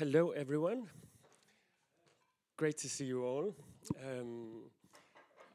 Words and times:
Hello, 0.00 0.30
everyone. 0.30 0.88
Great 2.56 2.78
to 2.78 2.88
see 2.88 3.04
you 3.04 3.22
all. 3.22 3.54
Um, 4.02 4.62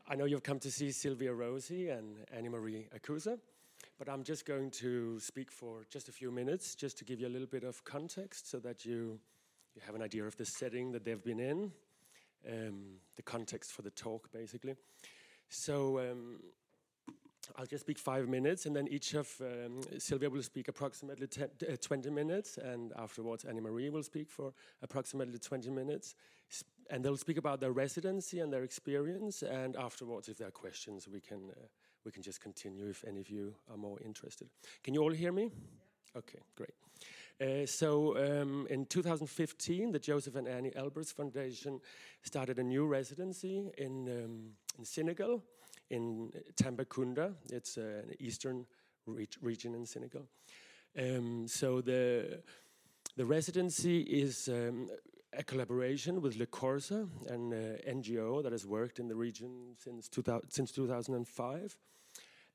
I 0.07 0.13
know 0.13 0.25
you've 0.25 0.43
come 0.43 0.59
to 0.59 0.69
see 0.69 0.91
Silvia 0.91 1.33
Rosi 1.33 1.89
and 1.89 2.17
Annie 2.31 2.49
Marie 2.49 2.85
Accusa, 2.95 3.39
but 3.97 4.07
I'm 4.07 4.23
just 4.23 4.45
going 4.45 4.69
to 4.69 5.19
speak 5.19 5.51
for 5.51 5.87
just 5.89 6.09
a 6.09 6.11
few 6.11 6.29
minutes, 6.29 6.75
just 6.75 6.95
to 6.99 7.03
give 7.03 7.19
you 7.19 7.25
a 7.25 7.33
little 7.35 7.47
bit 7.47 7.63
of 7.63 7.83
context 7.85 8.51
so 8.51 8.59
that 8.59 8.85
you, 8.85 9.19
you 9.73 9.81
have 9.83 9.95
an 9.95 10.03
idea 10.03 10.23
of 10.25 10.37
the 10.37 10.45
setting 10.45 10.91
that 10.91 11.03
they've 11.03 11.23
been 11.23 11.39
in, 11.39 11.71
um, 12.47 12.99
the 13.15 13.23
context 13.23 13.71
for 13.71 13.81
the 13.81 13.89
talk, 13.89 14.31
basically. 14.31 14.75
So, 15.49 15.97
um, 15.97 16.39
I'll 17.55 17.65
just 17.65 17.81
speak 17.81 17.97
five 17.97 18.27
minutes, 18.27 18.65
and 18.65 18.75
then 18.75 18.87
each 18.87 19.13
of 19.13 19.29
um, 19.41 19.81
Silvia 19.97 20.29
will 20.29 20.43
speak 20.43 20.67
approximately 20.67 21.27
ten, 21.27 21.49
uh, 21.69 21.75
20 21.79 22.09
minutes, 22.09 22.57
and 22.57 22.93
afterwards 22.97 23.45
Annie 23.45 23.61
Marie 23.61 23.89
will 23.89 24.03
speak 24.03 24.29
for 24.29 24.53
approximately 24.81 25.37
20 25.37 25.69
minutes. 25.69 26.15
And 26.89 27.03
they'll 27.03 27.17
speak 27.17 27.37
about 27.37 27.59
their 27.59 27.71
residency 27.71 28.39
and 28.39 28.53
their 28.53 28.63
experience, 28.63 29.41
and 29.41 29.75
afterwards, 29.75 30.29
if 30.29 30.37
there 30.37 30.47
are 30.47 30.51
questions, 30.51 31.07
we 31.07 31.19
can, 31.19 31.49
uh, 31.49 31.67
we 32.05 32.11
can 32.11 32.21
just 32.21 32.39
continue 32.39 32.87
if 32.87 33.03
any 33.07 33.19
of 33.19 33.29
you 33.29 33.55
are 33.71 33.77
more 33.77 33.99
interested. 34.01 34.47
Can 34.83 34.93
you 34.93 35.01
all 35.01 35.11
hear 35.11 35.31
me? 35.31 35.43
Yeah. 35.43 36.19
Okay, 36.19 36.39
great. 36.55 36.71
Uh, 37.41 37.65
so 37.65 38.15
um, 38.17 38.65
in 38.69 38.85
2015, 38.85 39.91
the 39.91 39.99
Josef 39.99 40.35
and 40.35 40.47
Anni 40.47 40.71
Albers 40.71 41.13
Foundation 41.13 41.81
started 42.23 42.59
a 42.59 42.63
new 42.63 42.85
residency 42.85 43.69
in, 43.77 44.07
um, 44.07 44.51
in 44.77 44.85
Senegal 44.85 45.43
in 45.89 46.31
Tambacounda. 46.55 47.33
It's 47.51 47.77
an 47.77 48.13
eastern 48.19 48.65
re 49.05 49.27
region 49.41 49.75
in 49.75 49.85
Senegal. 49.85 50.27
Um, 50.97 51.47
so 51.47 51.81
the 51.81 52.41
the 53.17 53.25
residency 53.25 54.01
is 54.01 54.49
um, 54.49 54.89
a 55.37 55.43
collaboration 55.43 56.21
with 56.21 56.35
Le 56.37 56.45
Korsa, 56.45 57.07
an 57.29 57.53
uh, 57.53 57.89
NGO 57.89 58.43
that 58.43 58.51
has 58.51 58.65
worked 58.65 58.99
in 58.99 59.07
the 59.07 59.15
region 59.15 59.75
since, 59.77 60.07
2000, 60.09 60.49
since 60.49 60.71
2005. 60.71 61.77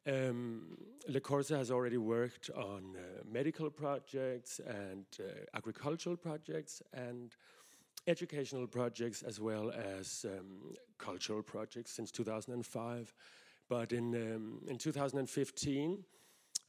Um, 0.07 0.63
Le 1.09 1.21
Korsa 1.21 1.57
has 1.57 1.71
already 1.71 1.99
worked 1.99 2.51
on 2.51 2.97
uh, 2.97 3.23
medical 3.31 3.71
projects 3.71 4.61
and 4.67 5.05
uh, 5.19 5.25
agricultural 5.55 6.17
projects 6.17 6.83
and 6.93 7.37
educational 8.07 8.67
projects 8.67 9.23
as 9.23 9.41
well 9.41 9.71
as 9.71 10.27
um, 10.29 10.75
cultural 10.99 11.43
projects 11.43 11.93
since 11.93 12.11
2005. 12.11 13.15
But 13.69 13.93
in, 13.93 14.15
um, 14.15 14.61
in 14.69 14.79
2015, 14.79 16.05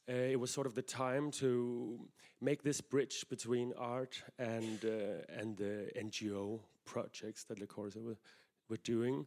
uh, 0.10 0.14
it 0.14 0.40
was 0.40 0.52
sort 0.52 0.68
of 0.68 0.76
the 0.76 0.82
time 0.82 1.32
to 1.32 2.00
make 2.42 2.64
this 2.64 2.82
bridge 2.82 3.26
between 3.30 3.74
art 3.78 4.22
and, 4.40 4.84
uh, 4.84 5.40
and 5.40 5.58
the 5.58 5.90
NGO 5.98 6.60
projects 6.86 7.44
that 7.46 7.60
Le 7.60 7.68
Korsa 7.68 8.04
were, 8.04 8.18
were 8.70 8.78
doing. 8.84 9.26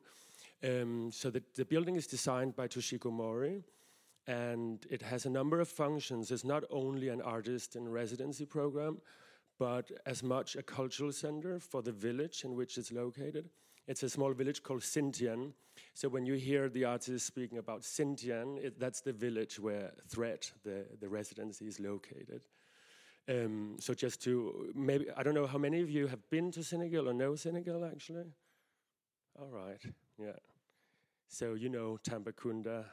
Um, 0.62 1.11
so 1.12 1.30
the, 1.30 1.42
the 1.55 1.64
building 1.64 1.96
is 1.96 2.06
designed 2.06 2.56
by 2.56 2.68
Toshiko 2.68 3.12
Mori, 3.12 3.62
and 4.27 4.84
it 4.91 5.02
has 5.02 5.27
a 5.27 5.30
number 5.30 5.61
of 5.61 5.68
functions. 5.68 6.30
It's 6.30 6.44
not 6.44 6.64
only 6.70 7.08
an 7.08 7.20
artist 7.20 7.77
in 7.77 7.89
residency 7.89 8.46
program, 8.46 8.98
but 9.58 9.91
as 10.06 10.22
much 10.22 10.56
a 10.56 10.62
cultural 10.62 11.12
center 11.12 11.58
for 11.58 11.83
the 11.83 11.92
village 11.92 12.44
in 12.44 12.55
which 12.55 12.78
it's 12.78 12.92
located. 12.92 13.48
It's 13.86 14.02
a 14.02 14.08
small 14.08 14.33
village 14.33 14.62
called 14.62 14.83
Sinthian. 14.83 15.52
So 15.92 16.08
when 16.08 16.24
you 16.24 16.34
hear 16.34 16.69
the 16.69 16.84
artist 16.84 17.27
speaking 17.27 17.58
about 17.58 17.83
Sinthian, 17.83 18.58
it, 18.58 18.80
that's 18.80 19.02
the 19.02 19.12
village 19.12 19.61
where 19.61 19.92
Thread, 20.08 20.46
the, 20.64 20.86
the 21.00 21.08
residency, 21.08 21.66
is 21.66 21.78
located. 21.78 22.46
Um, 23.28 23.77
so 23.78 23.94
just 23.94 24.22
to 24.24 24.72
maybe, 24.74 25.06
I 25.16 25.22
don't 25.22 25.34
know 25.34 25.46
how 25.46 25.58
many 25.58 25.80
of 25.80 25.91
you 25.91 26.06
have 26.06 26.28
been 26.30 26.50
to 26.52 26.62
Senegal 26.62 27.08
or 27.08 27.14
know 27.14 27.34
Senegal 27.36 27.84
actually? 27.84 28.33
All 29.39 29.50
right, 29.50 29.80
yeah. 30.18 30.39
So 31.28 31.55
you 31.55 31.68
know 31.68 31.98
Tambacounda 32.08 32.84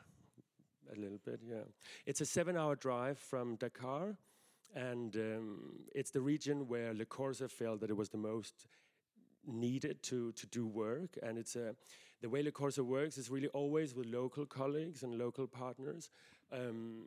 a 0.92 1.00
little 1.00 1.20
bit, 1.24 1.42
yeah. 1.44 1.64
It's 2.06 2.22
a 2.22 2.26
seven 2.26 2.58
hour 2.58 2.76
drive 2.76 3.20
from 3.20 3.56
Dakar 3.56 4.18
and 4.76 5.16
um, 5.16 5.60
it's 5.94 6.12
the 6.12 6.22
region 6.22 6.68
where 6.68 6.94
Le 6.94 7.06
Korsa 7.06 7.50
felt 7.50 7.82
that 7.82 7.90
it 7.90 7.98
was 7.98 8.10
the 8.10 8.18
most 8.18 8.68
needed 9.46 10.02
to, 10.04 10.32
to 10.34 10.48
do 10.48 10.66
work. 10.66 11.18
And 11.22 11.38
it's 11.38 11.56
a, 11.56 11.76
the 12.22 12.30
way 12.30 12.44
Le 12.44 12.52
Korsa 12.52 12.80
works 12.80 13.18
is 13.18 13.30
really 13.30 13.48
always 13.50 13.96
with 13.96 14.06
local 14.06 14.46
colleagues 14.46 15.04
and 15.04 15.18
local 15.18 15.48
partners. 15.48 16.10
Um, 16.52 17.04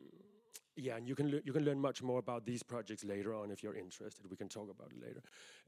yeah, 0.77 0.97
and 0.97 1.07
you 1.07 1.15
can 1.15 1.29
you 1.45 1.53
can 1.53 1.63
learn 1.63 1.79
much 1.79 2.03
more 2.03 2.19
about 2.19 2.45
these 2.45 2.61
projects 2.61 3.05
later 3.05 3.33
on 3.33 3.49
if 3.49 3.63
you're 3.63 3.77
interested. 3.77 4.29
We 4.29 4.35
can 4.35 4.49
talk 4.49 4.69
about 4.69 4.91
it 4.91 5.01
later. 5.01 5.21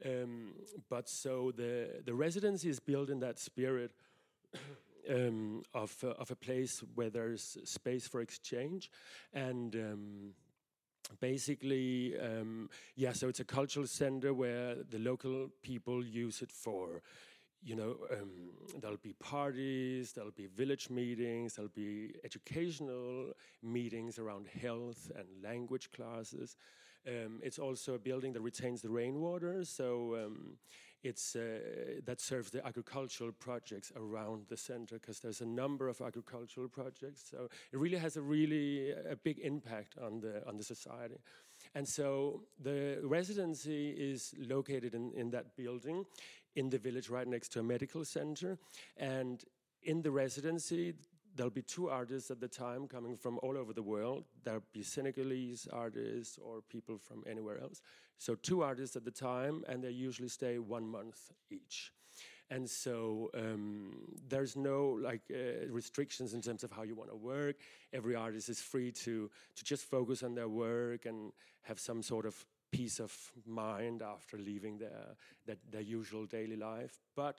Um, 0.06 0.53
but 0.90 1.07
so 1.07 1.53
the 1.56 2.02
the 2.03 2.13
residency 2.13 2.68
is 2.68 2.81
built 2.81 3.09
in 3.09 3.19
that 3.19 3.40
spirit 3.40 3.91
um, 5.09 5.63
of 5.74 5.96
uh, 6.03 6.09
of 6.19 6.30
a 6.31 6.36
place 6.36 6.84
where 6.96 7.09
there's 7.09 7.57
space 7.63 8.06
for 8.06 8.19
exchange 8.19 8.91
and 9.34 9.75
um, 9.75 10.34
basically, 11.19 12.18
um, 12.19 12.69
yeah, 12.95 13.13
so 13.13 13.28
it's 13.28 13.40
a 13.40 13.45
cultural 13.45 13.88
center 13.88 14.34
where 14.34 14.75
the 14.90 15.00
local 15.00 15.50
people 15.62 16.06
use 16.06 16.41
it 16.41 16.51
for 16.51 17.01
you 17.63 17.75
know, 17.75 17.97
um, 18.12 18.29
there'll 18.79 18.97
be 18.97 19.13
parties, 19.13 20.13
there'll 20.13 20.31
be 20.31 20.47
village 20.47 20.90
meetings, 20.90 21.56
there'll 21.56 21.72
be 21.75 22.13
educational 22.23 23.31
meetings 23.63 24.19
around 24.19 24.47
health 24.47 25.12
and 25.16 25.28
language 25.44 25.90
classes. 25.91 26.56
Um, 27.07 27.39
it's 27.44 27.59
also 27.59 27.95
a 27.95 28.00
building 28.00 28.34
that 28.34 28.41
retains 28.41 28.81
the 28.81 28.89
rainwater, 28.89 29.63
so 29.63 30.16
um, 30.16 30.57
it's 31.03 31.35
uh, 31.35 31.59
that 32.06 32.19
serves 32.19 32.50
the 32.50 32.66
agricultural 32.66 33.31
projects 33.31 33.91
around 33.96 34.46
the 34.50 34.58
center 34.58 35.00
because 35.00 35.19
there's 35.19 35.41
a 35.41 35.46
number 35.46 35.88
of 35.88 36.02
agricultural 36.02 36.68
projects. 36.68 37.24
So 37.30 37.50
it 37.72 37.78
really 37.78 37.97
has 37.97 38.18
a 38.18 38.22
really 38.22 38.91
a 38.91 39.16
big 39.16 39.40
impact 39.40 39.96
on 40.02 40.22
the 40.22 40.47
on 40.47 40.57
the 40.57 40.63
society. 40.63 41.19
And 41.75 41.88
so 41.88 42.44
the 42.62 43.00
residency 43.03 43.90
is 43.90 44.34
located 44.40 44.94
in, 44.94 45.12
in 45.13 45.31
that 45.31 45.56
building 45.56 46.06
in 46.56 46.69
the 46.69 46.78
village 46.78 47.09
right 47.09 47.28
next 47.28 47.50
to 47.50 47.59
a 47.59 47.63
medical 47.63 48.03
center. 48.03 48.57
And 48.97 49.44
in 49.84 50.02
the 50.02 50.12
residency, 50.12 50.96
there'll 51.36 51.52
be 51.52 51.62
two 51.62 51.88
artists 51.90 52.31
at 52.31 52.40
the 52.40 52.47
time 52.47 52.88
coming 52.88 53.16
from 53.16 53.40
all 53.44 53.57
over 53.57 53.74
the 53.74 53.84
world. 53.84 54.25
There'll 54.44 54.63
be 54.74 54.81
Senegalese 54.81 55.68
artists 55.72 56.40
or 56.40 56.62
people 56.68 56.97
from 56.97 57.24
anywhere 57.30 57.62
else. 57.62 57.81
So 58.17 58.35
two 58.35 58.61
artists 58.61 58.95
at 58.95 59.05
the 59.05 59.11
time, 59.11 59.63
and 59.67 59.83
they 59.83 59.91
usually 59.91 60.29
stay 60.29 60.57
one 60.57 60.88
month 60.88 61.31
each. 61.50 61.91
And 62.50 62.69
so 62.69 63.29
um, 63.33 63.97
there's 64.29 64.55
no 64.55 64.97
like 65.01 65.22
uh, 65.29 65.67
restrictions 65.69 66.33
in 66.33 66.41
terms 66.41 66.63
of 66.63 66.72
how 66.72 66.83
you 66.83 66.95
want 66.95 67.09
to 67.09 67.16
work. 67.16 67.57
Every 67.91 68.16
artist 68.16 68.47
is 68.50 68.61
free 68.61 68.91
to 68.91 69.29
to 69.56 69.63
just 69.63 69.83
focus 69.83 70.23
on 70.23 70.33
their 70.33 70.47
work 70.47 71.06
and 71.06 71.33
have 71.63 71.79
some 71.79 72.01
sort 72.01 72.25
of 72.25 72.45
peace 72.72 73.00
of 73.00 73.13
mind 73.45 74.01
after 74.01 74.38
leaving 74.38 74.77
their, 74.77 75.16
their, 75.45 75.56
their 75.72 75.81
usual 75.81 76.25
daily 76.25 76.56
life. 76.56 77.00
But 77.16 77.38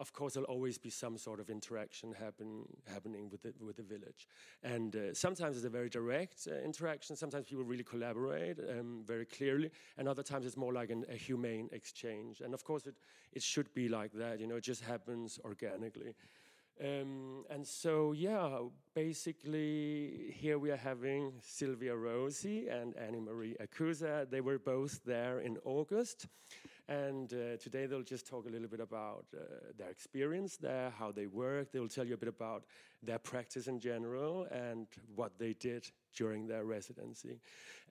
of 0.00 0.12
course, 0.14 0.34
there'll 0.34 0.48
always 0.48 0.78
be 0.78 0.88
some 0.88 1.18
sort 1.18 1.40
of 1.40 1.50
interaction 1.50 2.12
happen, 2.12 2.64
happening 2.90 3.28
with 3.30 3.42
the, 3.42 3.52
with 3.64 3.76
the 3.76 3.82
village. 3.82 4.26
And 4.62 4.96
uh, 4.96 5.14
sometimes 5.14 5.56
it's 5.56 5.66
a 5.66 5.70
very 5.70 5.90
direct 5.90 6.48
uh, 6.50 6.54
interaction. 6.64 7.16
Sometimes 7.16 7.46
people 7.46 7.64
really 7.64 7.84
collaborate 7.84 8.58
um, 8.58 9.02
very 9.06 9.26
clearly. 9.26 9.70
And 9.98 10.08
other 10.08 10.22
times 10.22 10.46
it's 10.46 10.56
more 10.56 10.72
like 10.72 10.88
an, 10.90 11.04
a 11.10 11.16
humane 11.16 11.68
exchange. 11.72 12.40
And 12.40 12.54
of 12.54 12.64
course, 12.64 12.86
it, 12.86 12.94
it 13.32 13.42
should 13.42 13.72
be 13.74 13.88
like 13.88 14.12
that. 14.14 14.40
You 14.40 14.46
know, 14.46 14.56
it 14.56 14.64
just 14.64 14.82
happens 14.82 15.38
organically. 15.44 16.14
Um, 16.82 17.44
and 17.50 17.66
so, 17.66 18.12
yeah, 18.12 18.58
basically, 18.94 20.34
here 20.34 20.58
we 20.58 20.70
are 20.70 20.78
having 20.78 21.34
Silvia 21.42 21.94
Rosi 21.94 22.68
and 22.70 22.96
Annie 22.96 23.20
Marie 23.20 23.54
Accusa. 23.60 24.30
They 24.30 24.40
were 24.40 24.58
both 24.58 25.04
there 25.04 25.40
in 25.40 25.58
August. 25.66 26.26
And 26.90 27.32
uh, 27.32 27.56
today 27.58 27.86
they'll 27.86 28.02
just 28.02 28.26
talk 28.26 28.46
a 28.46 28.50
little 28.50 28.66
bit 28.66 28.80
about 28.80 29.26
uh, 29.32 29.42
their 29.78 29.90
experience 29.90 30.56
there, 30.56 30.92
how 30.98 31.12
they 31.12 31.26
work. 31.26 31.70
They'll 31.70 31.86
tell 31.86 32.04
you 32.04 32.14
a 32.14 32.16
bit 32.16 32.28
about 32.28 32.64
their 33.00 33.20
practice 33.20 33.68
in 33.68 33.78
general 33.78 34.48
and 34.50 34.88
what 35.14 35.38
they 35.38 35.52
did 35.52 35.88
during 36.16 36.48
their 36.48 36.64
residency. 36.64 37.38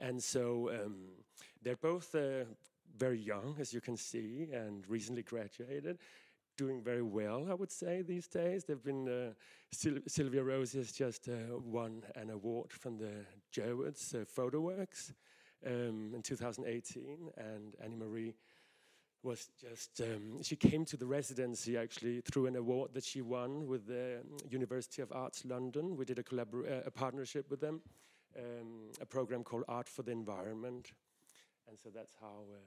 And 0.01 0.21
so 0.21 0.69
um, 0.73 0.97
they're 1.63 1.77
both 1.77 2.13
uh, 2.13 2.43
very 2.97 3.19
young, 3.19 3.55
as 3.57 3.73
you 3.73 3.79
can 3.79 3.95
see, 3.95 4.49
and 4.51 4.83
recently 4.89 5.23
graduated 5.23 5.97
doing 6.57 6.81
very 6.81 7.01
well, 7.01 7.47
I 7.49 7.53
would 7.53 7.71
say, 7.71 8.01
these 8.01 8.27
days. 8.27 8.65
They've 8.65 8.83
been, 8.83 9.07
uh, 9.07 9.31
Sil 9.71 10.03
Silvia 10.07 10.43
Rosi 10.43 10.79
has 10.79 10.91
just 10.91 11.29
uh, 11.29 11.57
won 11.57 12.03
an 12.15 12.31
award 12.31 12.73
from 12.73 12.97
the 12.97 13.13
Jerwoods 13.55 14.13
uh, 14.13 14.25
PhotoWorks 14.25 15.13
um, 15.65 16.11
in 16.13 16.21
2018, 16.21 17.29
and 17.37 17.75
Annie 17.81 17.95
Marie 17.95 18.33
was 19.23 19.49
just, 19.59 20.01
um, 20.01 20.41
she 20.41 20.55
came 20.55 20.85
to 20.85 20.97
the 20.97 21.05
residency 21.05 21.77
actually 21.77 22.21
through 22.21 22.47
an 22.47 22.55
award 22.55 22.93
that 22.93 23.03
she 23.03 23.21
won 23.21 23.67
with 23.67 23.85
the 23.87 24.19
University 24.49 25.01
of 25.01 25.11
Arts 25.11 25.43
London. 25.45 25.97
We 25.97 26.05
did 26.05 26.19
a, 26.19 26.23
collabor- 26.23 26.71
uh, 26.71 26.83
a 26.85 26.91
partnership 26.91 27.49
with 27.49 27.59
them, 27.59 27.81
um, 28.37 28.91
a 29.01 29.05
program 29.05 29.43
called 29.43 29.63
Art 29.67 29.89
for 29.89 30.03
the 30.03 30.11
Environment. 30.11 30.91
And 31.67 31.77
so 31.77 31.89
that's 31.93 32.15
how, 32.19 32.43
uh, 32.51 32.59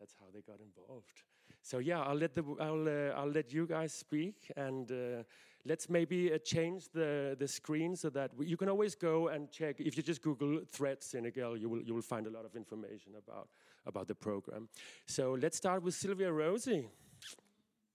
that's 0.00 0.14
how 0.18 0.26
they 0.34 0.40
got 0.40 0.58
involved. 0.60 1.22
So 1.62 1.78
yeah, 1.78 2.02
I'll 2.02 2.16
let 2.16 2.34
the 2.34 2.44
I'll 2.60 2.88
uh, 2.88 3.18
I'll 3.18 3.30
let 3.32 3.52
you 3.52 3.66
guys 3.66 3.94
speak, 3.94 4.52
and 4.56 4.90
uh, 4.90 5.22
let's 5.64 5.88
maybe 5.88 6.32
uh, 6.32 6.38
change 6.38 6.88
the 6.92 7.36
the 7.38 7.48
screen 7.48 7.96
so 7.96 8.10
that 8.10 8.36
we, 8.36 8.46
you 8.46 8.56
can 8.58 8.68
always 8.68 8.94
go 8.94 9.28
and 9.28 9.50
check. 9.50 9.80
If 9.80 9.96
you 9.96 10.02
just 10.02 10.20
Google 10.20 10.60
Thread 10.70 11.02
Senegal, 11.02 11.56
you 11.56 11.70
will 11.70 11.82
you 11.82 11.94
will 11.94 12.02
find 12.02 12.26
a 12.26 12.30
lot 12.30 12.44
of 12.44 12.54
information 12.54 13.12
about 13.16 13.48
about 13.86 14.08
the 14.08 14.14
program. 14.14 14.68
So 15.06 15.36
let's 15.40 15.56
start 15.56 15.82
with 15.82 15.94
Silvia 15.94 16.30
Rosi. 16.30 16.86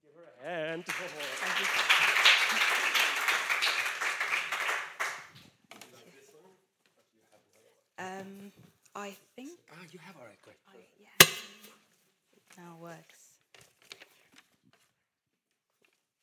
Give 0.02 0.14
her 0.16 0.44
a 0.44 0.48
hand. 0.48 0.84
Um, 8.00 8.50
I 8.94 9.14
think. 9.36 9.58
Ah, 9.70 9.84
you 9.92 9.98
have 10.02 10.16
all 10.16 10.24
right, 10.24 10.40
great. 10.40 10.56
I, 10.66 10.76
yeah. 10.98 11.28
It 12.34 12.42
now 12.56 12.78
works. 12.80 13.36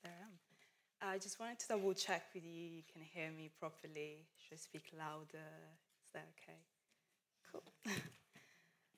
There 0.04 0.12
I 0.12 1.08
am. 1.08 1.14
I 1.14 1.18
just 1.20 1.40
wanted 1.40 1.60
to 1.60 1.68
double 1.68 1.94
check 1.94 2.24
with 2.34 2.44
you. 2.44 2.66
You 2.78 2.82
can 2.92 3.04
hear 3.04 3.30
me 3.30 3.52
properly. 3.60 4.26
Should 4.40 4.56
I 4.56 4.58
speak 4.58 4.86
louder? 4.98 5.52
Is 6.04 6.14
that 6.14 6.26
okay? 6.42 6.58
Cool. 7.52 7.94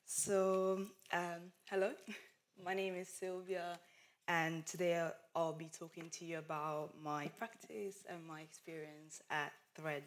so, 0.09 0.87
um, 1.13 1.51
hello. 1.69 1.91
My 2.65 2.73
name 2.73 2.95
is 2.95 3.07
Silvia, 3.07 3.79
and 4.27 4.65
today 4.65 5.07
I'll 5.35 5.53
be 5.53 5.69
talking 5.71 6.09
to 6.13 6.25
you 6.25 6.39
about 6.39 6.95
my 7.01 7.27
practice 7.37 8.05
and 8.09 8.25
my 8.25 8.41
experience 8.41 9.21
at 9.29 9.53
Thread. 9.75 10.01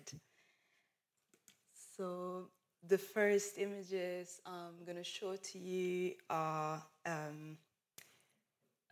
So, 1.97 2.49
the 2.89 2.99
first 2.99 3.59
images 3.59 4.41
I'm 4.45 4.85
going 4.85 4.99
to 4.99 5.05
show 5.05 5.37
to 5.37 5.59
you 5.59 6.15
are 6.29 6.83
um, 7.07 7.57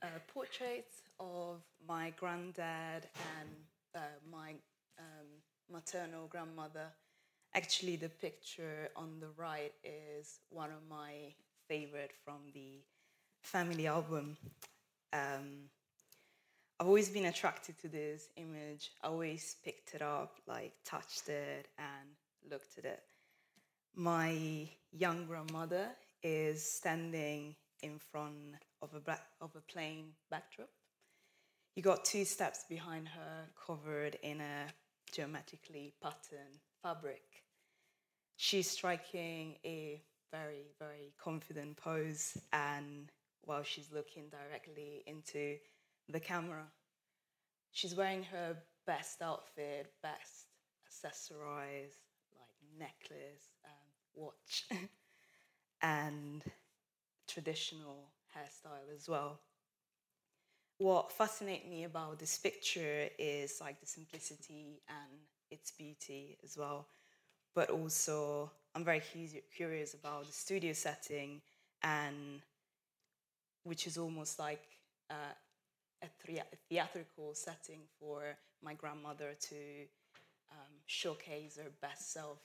uh, 0.04 0.06
portraits 0.32 1.02
of 1.18 1.60
my 1.88 2.12
granddad 2.20 3.08
and 3.40 3.50
uh, 3.96 3.98
my 4.30 4.50
um, 4.96 5.26
maternal 5.72 6.28
grandmother. 6.28 6.86
Actually, 7.54 7.96
the 7.96 8.08
picture 8.08 8.88
on 8.96 9.18
the 9.20 9.28
right 9.36 9.72
is 9.82 10.38
one 10.50 10.70
of 10.70 10.78
my 10.88 11.34
favorite 11.68 12.12
from 12.24 12.38
the 12.54 12.80
family 13.42 13.86
album. 13.86 14.36
Um, 15.12 15.68
I've 16.78 16.86
always 16.86 17.08
been 17.08 17.26
attracted 17.26 17.78
to 17.78 17.88
this 17.88 18.28
image. 18.36 18.92
I 19.02 19.08
always 19.08 19.56
picked 19.64 19.94
it 19.94 20.02
up, 20.02 20.36
like 20.46 20.72
touched 20.84 21.28
it, 21.28 21.66
and 21.78 22.08
looked 22.50 22.78
at 22.78 22.84
it 22.84 23.02
my 23.94 24.68
young 24.92 25.26
grandmother 25.26 25.88
is 26.22 26.76
standing 26.76 27.54
in 27.82 27.98
front 27.98 28.54
of 28.82 28.94
a, 28.94 29.00
black, 29.00 29.22
of 29.40 29.50
a 29.56 29.60
plain 29.72 30.12
backdrop. 30.30 30.68
You 31.74 31.82
got 31.82 32.04
two 32.04 32.24
steps 32.24 32.64
behind 32.68 33.08
her 33.08 33.48
covered 33.66 34.16
in 34.22 34.40
a 34.40 34.66
geometrically 35.12 35.94
patterned 36.02 36.60
fabric. 36.82 37.39
She's 38.42 38.70
striking 38.70 39.56
a 39.66 40.00
very, 40.32 40.72
very 40.78 41.12
confident 41.22 41.76
pose, 41.76 42.38
and 42.54 43.12
while 43.42 43.62
she's 43.62 43.92
looking 43.92 44.30
directly 44.30 45.02
into 45.06 45.58
the 46.08 46.20
camera, 46.20 46.64
she's 47.70 47.94
wearing 47.94 48.22
her 48.22 48.56
best 48.86 49.20
outfit, 49.20 49.92
best 50.02 50.46
accessorized, 50.88 52.00
like 52.34 52.78
necklace, 52.78 53.44
watch 54.14 54.64
and 55.82 56.42
traditional 57.28 58.12
hairstyle 58.34 58.90
as 58.96 59.06
well. 59.06 59.38
What 60.78 61.12
fascinates 61.12 61.68
me 61.68 61.84
about 61.84 62.18
this 62.18 62.38
picture 62.38 63.10
is 63.18 63.60
like 63.60 63.80
the 63.80 63.86
simplicity 63.86 64.80
and 64.88 65.20
its 65.50 65.72
beauty 65.72 66.38
as 66.42 66.56
well. 66.56 66.86
But 67.54 67.70
also, 67.70 68.50
I'm 68.74 68.84
very 68.84 69.02
curious 69.54 69.94
about 69.94 70.26
the 70.26 70.32
studio 70.32 70.72
setting 70.72 71.40
and 71.82 72.40
which 73.64 73.86
is 73.86 73.98
almost 73.98 74.38
like 74.38 74.62
uh, 75.10 75.34
a, 76.02 76.06
a, 76.38 76.44
theatrical 76.68 77.34
setting 77.34 77.80
for 77.98 78.22
my 78.62 78.74
grandmother 78.74 79.34
to 79.40 79.56
um, 80.52 80.74
showcase 80.86 81.56
her 81.56 81.70
best 81.80 82.12
self. 82.12 82.38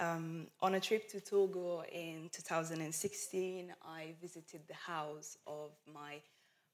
Um, 0.00 0.48
on 0.60 0.74
a 0.74 0.80
trip 0.80 1.08
to 1.10 1.20
Togo 1.20 1.84
in 1.92 2.28
2016, 2.32 3.72
I 3.86 4.14
visited 4.20 4.62
the 4.66 4.74
house 4.74 5.38
of 5.46 5.70
my 5.92 6.16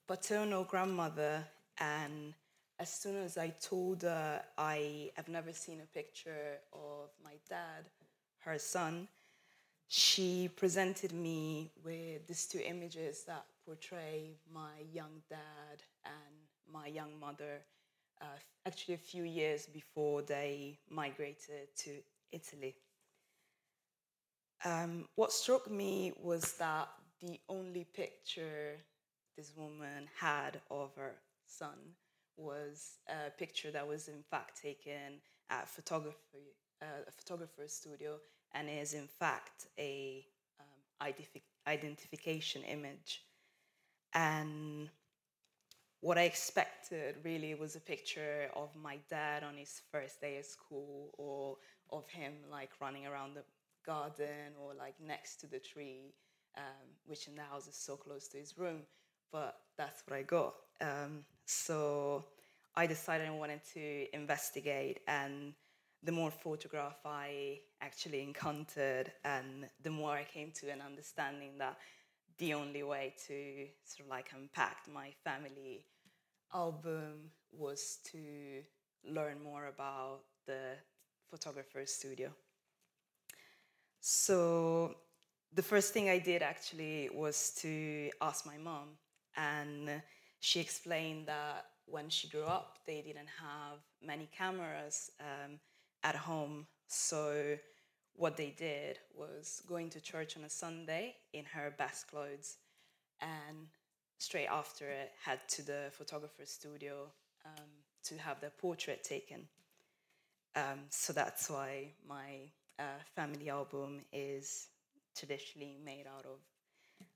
paternal 0.09 0.65
grandmother, 0.65 1.47
and 1.79 2.35
as 2.81 2.91
soon 2.91 3.17
as 3.17 3.37
I 3.37 3.51
told 3.61 4.03
her 4.03 4.43
I 4.57 5.11
have 5.15 5.29
never 5.29 5.53
seen 5.53 5.81
a 5.83 5.95
picture 5.95 6.59
of 6.73 7.11
my 7.23 7.35
dad, 7.49 7.91
her 8.39 8.59
son, 8.59 9.07
she 9.87 10.49
presented 10.57 11.13
me 11.13 11.71
with 11.85 12.27
these 12.27 12.47
two 12.47 12.61
images 12.65 13.25
that 13.25 13.45
portray 13.67 14.31
my 14.53 14.71
young 14.95 15.21
dad 15.29 15.83
and 16.07 16.35
my 16.73 16.87
young 16.87 17.21
mother, 17.21 17.61
uh, 18.23 18.25
actually 18.65 18.95
a 18.95 18.99
few 19.13 19.25
years 19.25 19.67
before 19.67 20.23
they 20.23 20.79
migrated 20.89 21.69
to 21.77 21.91
Italy. 22.33 22.75
Um, 24.65 25.07
what 25.17 25.33
struck 25.33 25.71
me 25.71 26.15
was 26.23 26.55
that 26.55 26.89
the 27.21 27.39
only 27.51 27.85
picture 27.85 28.77
this 29.37 29.53
woman 29.55 30.09
had 30.19 30.63
of 30.71 30.95
her 30.97 31.17
son 31.47 31.77
was 32.41 32.99
a 33.09 33.31
picture 33.31 33.71
that 33.71 33.87
was 33.87 34.09
in 34.09 34.23
fact 34.31 34.61
taken 34.63 35.21
at 35.51 35.69
photography, 35.69 36.57
uh, 36.83 37.05
a 37.09 37.13
photographer's 37.13 37.73
studio 37.75 38.19
and 38.55 38.69
is 38.69 38.95
in 38.95 39.07
fact 39.07 39.67
a 39.79 40.25
um, 40.61 41.09
identif- 41.09 41.43
identification 41.67 42.63
image. 42.63 43.23
And 44.15 44.91
what 46.01 46.19
I 46.19 46.23
expected 46.23 47.17
really 47.25 47.55
was 47.55 47.77
a 47.77 47.81
picture 47.81 48.49
of 48.57 48.75
my 48.75 48.99
dad 49.11 49.45
on 49.45 49.57
his 49.57 49.83
first 49.93 50.21
day 50.21 50.39
of 50.39 50.47
school 50.47 51.11
or 51.19 51.57
of 51.91 52.09
him 52.09 52.33
like 52.51 52.71
running 52.81 53.07
around 53.07 53.35
the 53.35 53.45
garden 53.85 54.55
or 54.59 54.75
like 54.75 54.95
next 55.01 55.37
to 55.41 55.47
the 55.47 55.59
tree, 55.59 56.15
um, 56.57 56.89
which 57.07 57.29
in 57.29 57.37
the 57.37 57.43
house 57.43 57.69
is 57.69 57.77
so 57.77 57.97
close 57.97 58.29
to 58.29 58.39
his 58.39 58.57
room. 58.59 58.83
But 59.33 59.57
that's 59.77 60.03
what 60.07 60.17
I 60.19 60.23
got. 60.23 60.55
Um, 60.81 61.25
so 61.47 62.27
I 62.75 62.87
decided 62.87 63.29
I 63.29 63.33
wanted 63.33 63.61
to 63.75 64.07
investigate, 64.15 65.01
and 65.07 65.55
the 66.03 66.13
more 66.13 66.31
photograph 66.31 66.99
I 67.05 67.61
actually 67.81 68.23
encountered, 68.23 69.13
and 69.25 69.69
the 69.83 69.91
more 69.91 70.13
I 70.13 70.25
came 70.25 70.53
to 70.61 70.71
an 70.71 70.81
understanding 70.81 71.59
that 71.59 71.79
the 72.39 72.55
only 72.55 72.83
way 72.83 73.15
to 73.27 73.67
sort 73.85 74.07
of 74.07 74.09
like 74.09 74.31
unpack 74.35 74.87
my 74.93 75.13
family 75.25 75.85
album 76.55 77.31
was 77.53 77.99
to 78.05 78.63
learn 79.05 79.43
more 79.43 79.67
about 79.67 80.21
the 80.47 80.77
photographer's 81.31 81.93
studio. 81.93 82.31
So 84.01 84.95
the 85.53 85.63
first 85.63 85.93
thing 85.93 86.09
I 86.09 86.19
did 86.19 86.43
actually 86.43 87.11
was 87.13 87.53
to 87.61 88.11
ask 88.23 88.47
my 88.47 88.57
mom, 88.57 88.97
and 89.37 90.01
she 90.41 90.61
explained 90.61 91.27
that 91.27 91.67
when 91.87 92.09
she 92.09 92.29
grew 92.29 92.45
up, 92.45 92.79
they 92.87 93.03
didn't 93.03 93.29
have 93.41 93.79
many 94.03 94.29
cameras 94.37 95.11
um, 95.21 95.59
at 96.03 96.15
home. 96.15 96.67
So 96.87 97.57
what 98.15 98.37
they 98.37 98.55
did 98.57 98.99
was 99.15 99.63
going 99.67 99.91
to 99.91 100.01
church 100.01 100.37
on 100.37 100.45
a 100.45 100.51
Sunday 100.51 101.17
in 101.33 101.45
her 101.45 101.75
best 101.77 102.09
clothes, 102.09 102.57
and 103.21 103.69
straight 104.19 104.47
after 104.47 104.89
it, 104.89 105.13
head 105.25 105.41
to 105.49 105.63
the 105.63 105.85
photographer's 105.93 106.51
studio 106.51 107.07
um, 107.47 107.71
to 108.05 108.17
have 108.19 108.41
their 108.41 108.51
portrait 108.51 109.03
taken. 109.05 109.47
Um, 110.57 110.81
so 110.89 111.13
that's 111.13 111.49
why 111.49 111.93
my 112.09 112.51
uh, 112.79 113.01
family 113.15 113.49
album 113.49 114.01
is 114.13 114.69
traditionally 115.17 115.79
made 115.85 116.07
out 116.07 116.25
of 116.27 116.39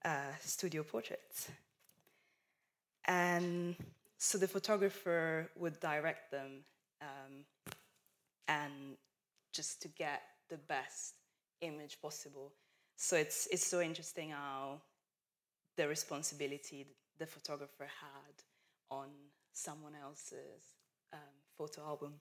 uh, 0.04 0.37
studio 0.40 0.83
portraits. 0.83 1.49
And 3.07 3.77
so 4.19 4.39
the 4.39 4.49
photographer 4.49 5.51
would 5.57 5.79
direct 5.81 6.31
them 6.31 6.65
um, 7.03 7.45
and 8.49 8.97
just 9.53 9.83
to 9.83 9.89
get 9.89 10.23
the 10.49 10.57
best 10.57 11.15
image 11.61 12.01
possible. 12.01 12.53
So 12.97 13.17
it's, 13.17 13.47
it's 13.51 13.67
so 13.67 13.81
interesting 13.81 14.31
how 14.31 14.81
the 15.77 15.89
responsibility 15.89 16.87
the 17.19 17.27
photographer 17.27 17.85
had 17.85 18.35
on 18.91 19.09
someone 19.53 19.95
else's 19.95 20.75
um, 21.13 21.19
photo 21.57 21.83
album. 21.83 22.15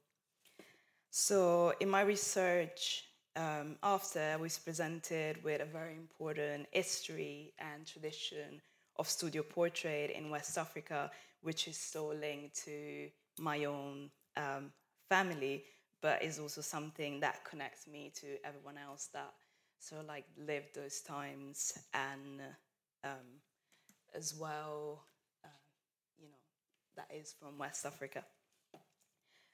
So 1.10 1.74
in 1.80 1.90
my 1.90 2.02
research, 2.02 3.06
um, 3.36 3.78
after, 3.82 4.20
I 4.20 4.36
was 4.36 4.58
presented 4.60 5.44
with 5.44 5.62
a 5.62 5.66
very 5.66 5.96
important 5.96 6.68
history 6.72 7.54
and 7.60 7.86
tradition 7.86 8.62
of 8.98 9.08
studio 9.08 9.44
portrait 9.44 10.12
in 10.12 10.30
West 10.30 10.58
Africa, 10.58 11.12
which 11.42 11.68
is 11.68 11.78
so 11.78 12.08
linked 12.08 12.64
to 12.66 13.10
my 13.40 13.66
own 13.66 14.10
um, 14.38 14.72
family, 15.10 15.64
but 16.02 16.24
is 16.24 16.40
also 16.40 16.62
something 16.62 17.20
that 17.20 17.44
connects 17.46 17.88
me 17.88 18.12
to 18.16 18.28
everyone 18.46 18.78
else 18.78 19.10
that 19.14 19.34
sort 19.80 20.02
of 20.02 20.08
like 20.08 20.26
lived 20.38 20.76
those 20.76 21.02
times 21.02 21.78
and 21.94 22.42
um, 23.04 23.42
as 24.16 24.34
well, 24.40 25.04
uh, 25.44 25.50
you 26.20 26.28
know, 26.28 26.38
that 26.96 27.08
is 27.14 27.34
from 27.40 27.58
West 27.58 27.86
Africa. 27.86 28.24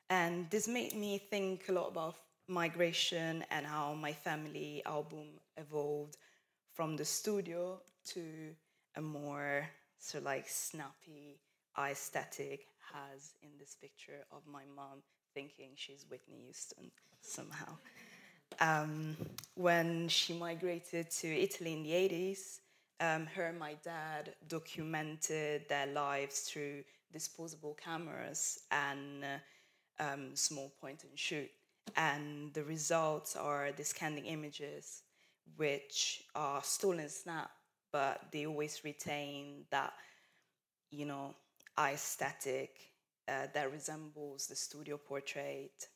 And 0.10 0.50
this 0.50 0.67
made 0.67 0.96
me 0.96 1.19
think 1.29 1.69
a 1.69 1.72
lot 1.72 1.89
about 1.89 2.15
migration 2.48 3.46
and 3.51 3.65
how 3.65 3.93
my 3.93 4.12
family 4.12 4.81
album 4.86 5.27
evolved 5.55 6.17
from 6.74 6.96
the 6.98 7.05
studio 7.05 7.79
to 8.08 8.24
a 9.00 9.01
more 9.01 9.65
sort 9.98 10.22
of 10.22 10.25
like 10.25 10.46
snappy 10.48 11.39
aesthetic 11.77 12.68
has 12.94 13.34
in 13.41 13.50
this 13.58 13.75
picture 13.75 14.25
of 14.29 14.41
my 14.46 14.63
mom 14.75 15.01
thinking 15.34 15.70
she's 15.75 16.06
Whitney 16.10 16.41
Houston 16.44 16.91
somehow. 17.22 17.77
Um, 18.60 19.15
when 19.56 20.10
she 20.10 20.34
migrated 20.34 21.10
to 21.12 21.27
Italy 21.27 21.74
in 21.74 21.84
the 21.84 21.91
80s, 21.91 22.60
um, 23.00 23.25
her 23.27 23.46
and 23.46 23.58
my 23.58 23.75
dad 23.86 24.34
documented 24.50 25.70
their 25.70 25.88
lives 25.88 26.41
through 26.41 26.84
disposable 27.13 27.75
cameras 27.82 28.60
and 28.72 29.24
uh, 29.24 30.03
um, 30.03 30.36
small 30.36 30.74
point 30.82 31.06
and 31.06 31.18
shoot. 31.18 31.50
And 31.96 32.53
the 32.53 32.63
results 32.63 33.38
are 33.38 33.72
the 33.72 33.86
scanning 33.86 34.25
images, 34.25 35.03
which 35.56 36.24
are 36.36 36.62
stolen 36.63 37.08
snap, 37.08 37.51
but 37.91 38.22
they 38.31 38.46
always 38.46 38.84
retain 38.84 39.65
that, 39.72 39.93
you 40.91 41.05
know, 41.05 41.36
aesthetic 41.79 42.77
uh, 43.27 43.48
that 43.53 43.72
resembles 43.72 44.48
the 44.48 44.55
studio 44.55 44.98
portrait 44.98 45.88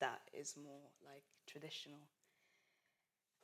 that 0.00 0.20
is 0.32 0.54
more 0.56 0.88
like 1.04 1.22
traditional. 1.46 2.00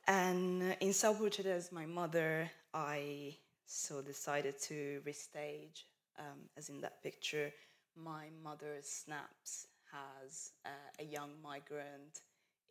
And 0.07 0.75
in 0.79 0.93
Portrait 0.93 1.45
as 1.45 1.71
my 1.71 1.85
mother, 1.85 2.49
I 2.73 3.35
so 3.65 4.01
decided 4.01 4.59
to 4.61 5.01
restage, 5.05 5.83
um, 6.17 6.49
as 6.55 6.69
in 6.69 6.81
that 6.81 7.03
picture, 7.03 7.51
my 7.95 8.27
mother's 8.41 8.87
snaps 8.87 9.67
has 9.91 10.51
uh, 10.65 10.69
a 10.99 11.03
young 11.03 11.31
migrant 11.43 12.21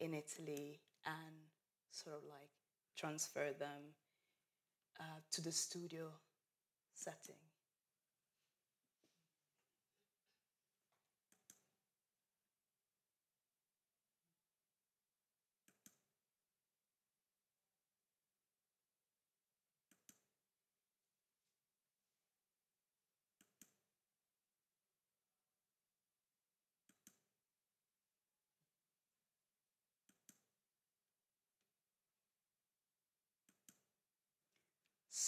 in 0.01 0.15
Italy 0.15 0.81
and 1.05 1.37
sort 1.91 2.17
of 2.17 2.23
like 2.29 2.51
transfer 2.97 3.53
them 3.59 3.83
uh, 5.01 5.21
to 5.33 5.41
the 5.41 5.53
studio 5.53 6.09
setting. 6.95 7.46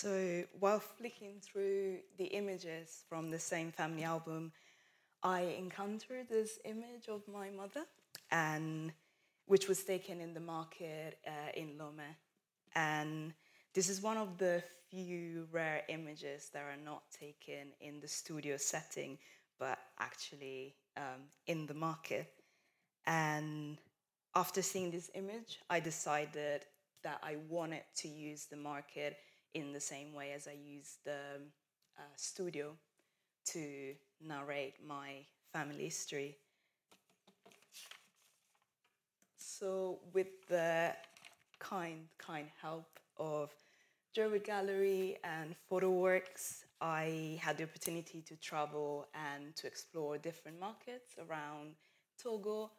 So 0.00 0.44
while 0.60 0.78
flicking 0.78 1.40
through 1.42 1.98
the 2.18 2.26
images 2.26 3.02
from 3.08 3.32
the 3.32 3.38
same 3.40 3.72
family 3.72 4.04
album, 4.04 4.52
I 5.24 5.40
encountered 5.58 6.28
this 6.28 6.60
image 6.64 7.08
of 7.08 7.22
my 7.26 7.50
mother, 7.50 7.84
and 8.30 8.92
which 9.46 9.66
was 9.66 9.82
taken 9.82 10.20
in 10.20 10.34
the 10.34 10.40
market 10.40 11.18
uh, 11.26 11.50
in 11.56 11.76
Lome. 11.76 12.14
And 12.76 13.32
this 13.74 13.88
is 13.88 14.00
one 14.00 14.18
of 14.18 14.38
the 14.38 14.62
few 14.88 15.48
rare 15.50 15.82
images 15.88 16.50
that 16.52 16.62
are 16.62 16.84
not 16.84 17.02
taken 17.10 17.72
in 17.80 17.98
the 17.98 18.06
studio 18.06 18.56
setting, 18.56 19.18
but 19.58 19.80
actually 19.98 20.76
um, 20.96 21.22
in 21.48 21.66
the 21.66 21.74
market. 21.74 22.28
And 23.04 23.78
after 24.36 24.62
seeing 24.62 24.92
this 24.92 25.10
image, 25.16 25.58
I 25.68 25.80
decided 25.80 26.66
that 27.02 27.18
I 27.20 27.38
wanted 27.48 27.82
to 27.96 28.08
use 28.08 28.46
the 28.46 28.56
market 28.56 29.16
in 29.60 29.72
the 29.72 29.80
same 29.80 30.14
way 30.14 30.32
as 30.32 30.46
I 30.46 30.52
use 30.52 30.98
the 31.04 31.40
uh, 31.98 32.02
studio 32.16 32.72
to 33.46 33.94
narrate 34.20 34.74
my 34.86 35.24
family 35.52 35.84
history. 35.84 36.36
So, 39.36 39.98
with 40.12 40.46
the 40.48 40.94
kind, 41.58 42.06
kind 42.18 42.48
help 42.60 42.98
of 43.16 43.50
Jerwood 44.16 44.44
Gallery 44.44 45.16
and 45.24 45.54
PhotoWorks, 45.70 46.64
I 46.80 47.38
had 47.42 47.58
the 47.58 47.64
opportunity 47.64 48.22
to 48.22 48.36
travel 48.36 49.08
and 49.14 49.56
to 49.56 49.66
explore 49.66 50.18
different 50.18 50.60
markets 50.60 51.16
around 51.18 51.74
Togo 52.22 52.70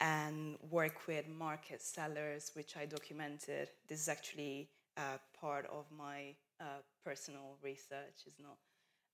and 0.00 0.56
work 0.70 1.06
with 1.06 1.28
market 1.28 1.82
sellers, 1.82 2.52
which 2.54 2.76
I 2.76 2.86
documented. 2.86 3.68
This 3.88 4.00
is 4.00 4.08
actually 4.08 4.70
uh, 4.96 5.18
part 5.40 5.66
of 5.72 5.84
my 5.96 6.34
uh, 6.60 6.82
personal 7.04 7.56
research, 7.62 8.26
is 8.26 8.34
not 8.40 8.58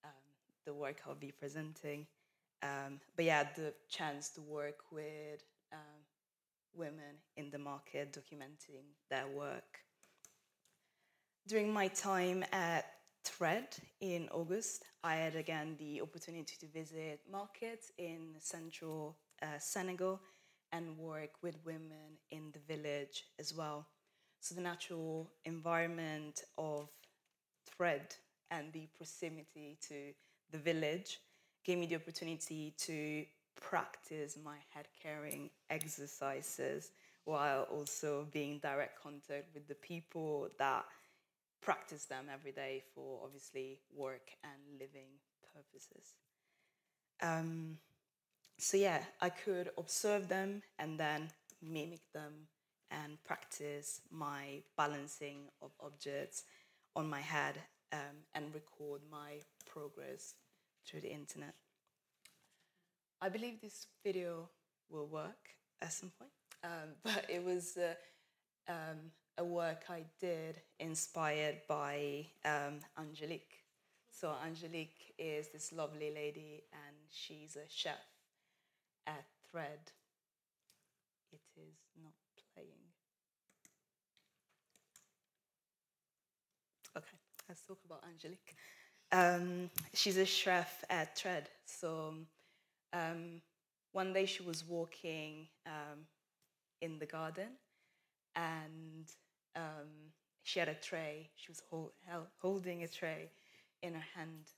um, 0.05 0.11
the 0.67 0.75
work 0.75 1.01
I'll 1.07 1.15
be 1.15 1.33
presenting. 1.33 2.07
Um, 2.63 3.01
but 3.17 3.25
yeah, 3.27 3.45
the 3.55 3.75
chance 3.89 4.31
to 4.31 4.41
work 4.41 4.81
with 4.91 5.43
um, 5.73 6.01
women 6.75 7.21
in 7.37 7.51
the 7.51 7.59
market 7.59 8.13
documenting 8.13 8.85
their 9.11 9.29
work. 9.29 9.81
During 11.47 11.73
my 11.73 11.89
time 11.89 12.45
at 12.53 12.87
Thread 13.25 13.77
in 14.01 14.29
August, 14.33 14.85
I 15.03 15.17
had 15.17 15.37
again 15.37 15.77
the 15.79 16.01
opportunity 16.01 16.57
to 16.61 16.67
visit 16.67 17.21
markets 17.31 17.93
in 17.99 18.35
central 18.39 19.17
uh, 19.43 19.59
Senegal 19.59 20.21
and 20.73 20.99
work 20.99 21.31
with 21.43 21.57
women 21.65 22.19
in 22.31 22.53
the 22.53 22.59
village 22.75 23.25
as 23.39 23.55
well. 23.55 23.87
So 24.45 24.55
the 24.55 24.61
natural 24.61 25.31
environment 25.47 26.43
of 26.59 26.91
thread 27.67 28.15
and 28.51 28.71
the 28.75 28.87
proximity 28.95 29.79
to 29.89 30.13
the 30.53 30.59
village 30.59 31.19
gave 31.65 31.79
me 31.79 31.87
the 31.87 31.95
opportunity 31.95 32.75
to 32.77 33.25
practice 33.59 34.37
my 34.45 34.57
head 34.75 34.87
carrying 35.03 35.49
exercises 35.71 36.91
while 37.25 37.63
also 37.73 38.27
being 38.33 38.53
in 38.53 38.59
direct 38.59 39.03
contact 39.03 39.47
with 39.55 39.67
the 39.67 39.77
people 39.77 40.51
that 40.59 40.85
practice 41.63 42.05
them 42.05 42.27
every 42.31 42.53
day 42.53 42.83
for 42.95 43.23
obviously 43.25 43.79
work 43.97 44.29
and 44.43 44.79
living 44.79 45.09
purposes. 45.55 46.17
Um, 47.23 47.79
so 48.59 48.77
yeah, 48.77 49.05
I 49.23 49.31
could 49.31 49.71
observe 49.79 50.29
them 50.29 50.61
and 50.79 51.01
then 51.01 51.31
mimic 51.63 52.03
them 52.13 52.49
and 52.91 53.23
practice 53.25 54.01
my 54.11 54.63
balancing 54.77 55.49
of 55.63 55.71
objects 55.81 56.45
on 56.97 57.09
my 57.09 57.21
head 57.21 57.59
um, 57.93 58.25
and 58.35 58.55
record 58.55 59.01
my 59.11 59.39
progress 59.67 60.35
through 60.87 61.01
the 61.01 61.13
internet. 61.13 61.55
I 63.21 63.29
believe 63.29 63.61
this 63.61 63.87
video 64.05 64.49
will 64.91 65.07
work 65.07 65.49
at 65.81 65.93
some 65.93 66.11
point, 66.19 66.31
um, 66.63 66.91
but 67.03 67.27
it 67.29 67.43
was 67.43 67.77
uh, 67.77 67.95
um, 68.69 69.13
a 69.39 69.45
work 69.45 69.85
I 69.89 70.05
did 70.21 70.61
inspired 70.79 71.63
by 71.69 72.27
um, 72.45 72.81
Angelique. 72.99 73.63
So, 74.11 74.35
Angelique 74.45 75.15
is 75.19 75.49
this 75.51 75.73
lovely 75.73 76.13
lady, 76.15 76.65
and 76.73 76.97
she's 77.11 77.57
a 77.57 77.69
chef 77.69 77.99
at 79.07 79.25
Thread. 79.51 79.93
It 81.33 81.43
is 81.55 81.77
not 82.03 82.15
playing. 82.55 82.95
Okay, 86.97 87.19
let's 87.49 87.63
talk 87.63 87.79
about 87.85 88.03
Angelique. 88.09 88.55
Um, 89.13 89.71
she's 89.93 90.17
a 90.17 90.25
chef 90.25 90.85
at 90.91 91.17
Thread. 91.17 91.49
So 91.67 92.15
um, 92.93 93.41
one 93.93 94.13
day 94.13 94.27
she 94.27 94.43
was 94.43 94.65
walking 94.67 95.49
um, 95.67 96.01
in 96.81 96.99
the 96.99 97.07
garden 97.07 97.51
and 98.35 99.07
um, 99.57 100.13
she 100.43 100.59
had 100.59 100.69
a 100.69 100.75
tray. 100.75 101.31
She 101.37 101.51
was 101.51 101.63
hold, 101.71 101.93
held, 102.07 102.27
holding 102.41 102.83
a 102.83 102.89
tray 102.89 103.31
in 103.83 103.95
her 103.95 104.05
hand. 104.17 104.51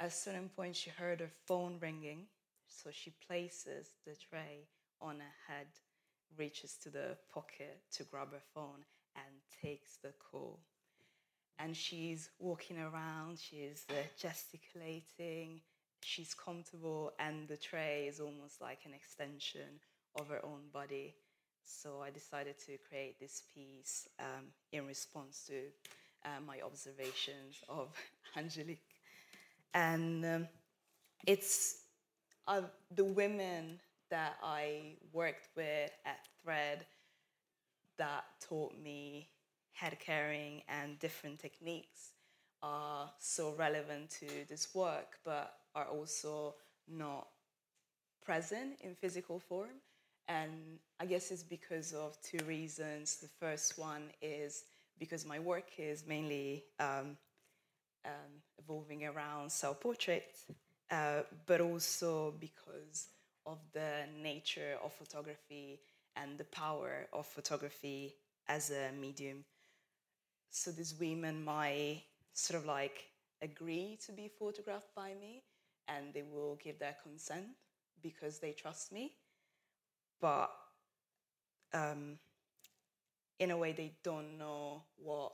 At 0.00 0.08
a 0.08 0.10
certain 0.10 0.48
point, 0.48 0.76
she 0.76 0.90
heard 0.90 1.20
her 1.20 1.30
phone 1.46 1.78
ringing. 1.80 2.26
So 2.68 2.90
she 2.92 3.12
places 3.26 3.94
the 4.06 4.14
tray 4.14 4.68
on 5.00 5.16
her 5.16 5.52
head 5.54 5.66
reaches 6.36 6.76
to 6.82 6.90
the 6.90 7.16
pocket 7.32 7.80
to 7.92 8.04
grab 8.04 8.32
her 8.32 8.42
phone 8.54 8.84
and 9.16 9.34
takes 9.62 9.96
the 9.96 10.12
call. 10.30 10.60
And 11.58 11.76
she's 11.76 12.30
walking 12.38 12.78
around, 12.78 13.38
she's 13.38 13.84
uh, 13.90 13.94
gesticulating, 14.16 15.60
she's 16.02 16.32
comfortable, 16.32 17.12
and 17.18 17.48
the 17.48 17.56
tray 17.56 18.06
is 18.08 18.20
almost 18.20 18.60
like 18.60 18.80
an 18.84 18.94
extension 18.94 19.80
of 20.18 20.28
her 20.28 20.40
own 20.44 20.68
body. 20.72 21.14
So 21.64 22.00
I 22.02 22.10
decided 22.10 22.58
to 22.66 22.78
create 22.88 23.18
this 23.20 23.42
piece 23.54 24.08
um, 24.20 24.46
in 24.72 24.86
response 24.86 25.44
to 25.48 25.54
uh, 26.24 26.40
my 26.46 26.60
observations 26.64 27.56
of 27.68 27.88
Angelique. 28.36 28.78
And 29.74 30.24
um, 30.24 30.48
it's 31.26 31.82
uh, 32.46 32.62
the 32.94 33.04
women 33.04 33.80
that 34.10 34.36
I 34.42 34.94
worked 35.12 35.48
with 35.56 35.90
at 36.06 36.20
Thread 36.42 36.86
that 37.98 38.24
taught 38.40 38.72
me 38.82 39.28
head 39.78 39.96
carrying 40.00 40.62
and 40.68 40.98
different 40.98 41.38
techniques 41.38 42.12
are 42.62 43.10
so 43.20 43.54
relevant 43.56 44.10
to 44.10 44.26
this 44.48 44.74
work, 44.74 45.18
but 45.24 45.54
are 45.74 45.86
also 45.86 46.54
not 46.88 47.28
present 48.24 48.76
in 48.80 48.94
physical 48.96 49.38
form. 49.38 49.80
And 50.26 50.78
I 50.98 51.06
guess 51.06 51.30
it's 51.30 51.44
because 51.44 51.92
of 51.92 52.20
two 52.22 52.44
reasons. 52.44 53.18
The 53.18 53.28
first 53.40 53.78
one 53.78 54.10
is 54.20 54.64
because 54.98 55.24
my 55.24 55.38
work 55.38 55.70
is 55.78 56.04
mainly 56.06 56.64
um, 56.80 57.16
um, 58.04 58.42
evolving 58.58 59.06
around 59.06 59.50
self 59.52 59.80
portraits, 59.80 60.46
uh, 60.90 61.22
but 61.46 61.60
also 61.60 62.34
because 62.40 63.06
of 63.46 63.58
the 63.72 64.06
nature 64.20 64.76
of 64.84 64.92
photography 64.92 65.80
and 66.16 66.36
the 66.36 66.44
power 66.44 67.06
of 67.12 67.26
photography 67.26 68.16
as 68.48 68.70
a 68.70 68.90
medium. 69.00 69.44
So 70.50 70.70
these 70.70 70.94
women 70.98 71.44
might 71.44 72.04
sort 72.32 72.60
of 72.60 72.66
like 72.66 73.10
agree 73.42 73.98
to 74.06 74.12
be 74.12 74.28
photographed 74.38 74.94
by 74.94 75.14
me 75.20 75.42
and 75.86 76.12
they 76.12 76.22
will 76.22 76.58
give 76.62 76.78
their 76.78 76.96
consent 77.02 77.46
because 78.02 78.38
they 78.38 78.52
trust 78.52 78.92
me. 78.92 79.14
But 80.20 80.50
um, 81.72 82.18
in 83.38 83.50
a 83.50 83.56
way, 83.56 83.72
they 83.72 83.92
don't 84.02 84.38
know 84.38 84.82
what, 84.96 85.32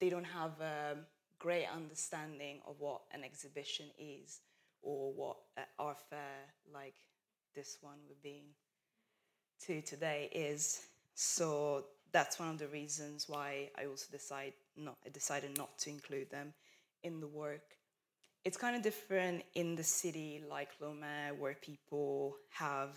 they 0.00 0.10
don't 0.10 0.24
have 0.24 0.60
a 0.60 0.96
great 1.38 1.66
understanding 1.74 2.60
of 2.66 2.76
what 2.78 3.02
an 3.12 3.24
exhibition 3.24 3.86
is 3.98 4.40
or 4.82 5.12
what 5.12 5.36
our 5.78 5.96
fair 6.10 6.52
like 6.72 6.94
this 7.54 7.78
one 7.80 7.98
we've 8.08 8.22
been 8.22 8.52
to 9.66 9.80
today 9.82 10.28
is. 10.32 10.80
So 11.14 11.86
that's 12.14 12.38
one 12.38 12.48
of 12.48 12.58
the 12.58 12.68
reasons 12.68 13.28
why 13.28 13.70
I 13.76 13.86
also 13.86 14.06
decide 14.10 14.54
not 14.76 14.96
I 15.04 15.10
decided 15.10 15.58
not 15.58 15.76
to 15.80 15.90
include 15.90 16.30
them 16.30 16.54
in 17.02 17.20
the 17.20 17.26
work. 17.26 17.76
It's 18.44 18.56
kind 18.56 18.76
of 18.76 18.82
different 18.82 19.42
in 19.54 19.74
the 19.74 19.82
city 19.82 20.40
like 20.48 20.70
Lomé, 20.80 21.36
where 21.36 21.54
people 21.54 22.36
have 22.50 22.90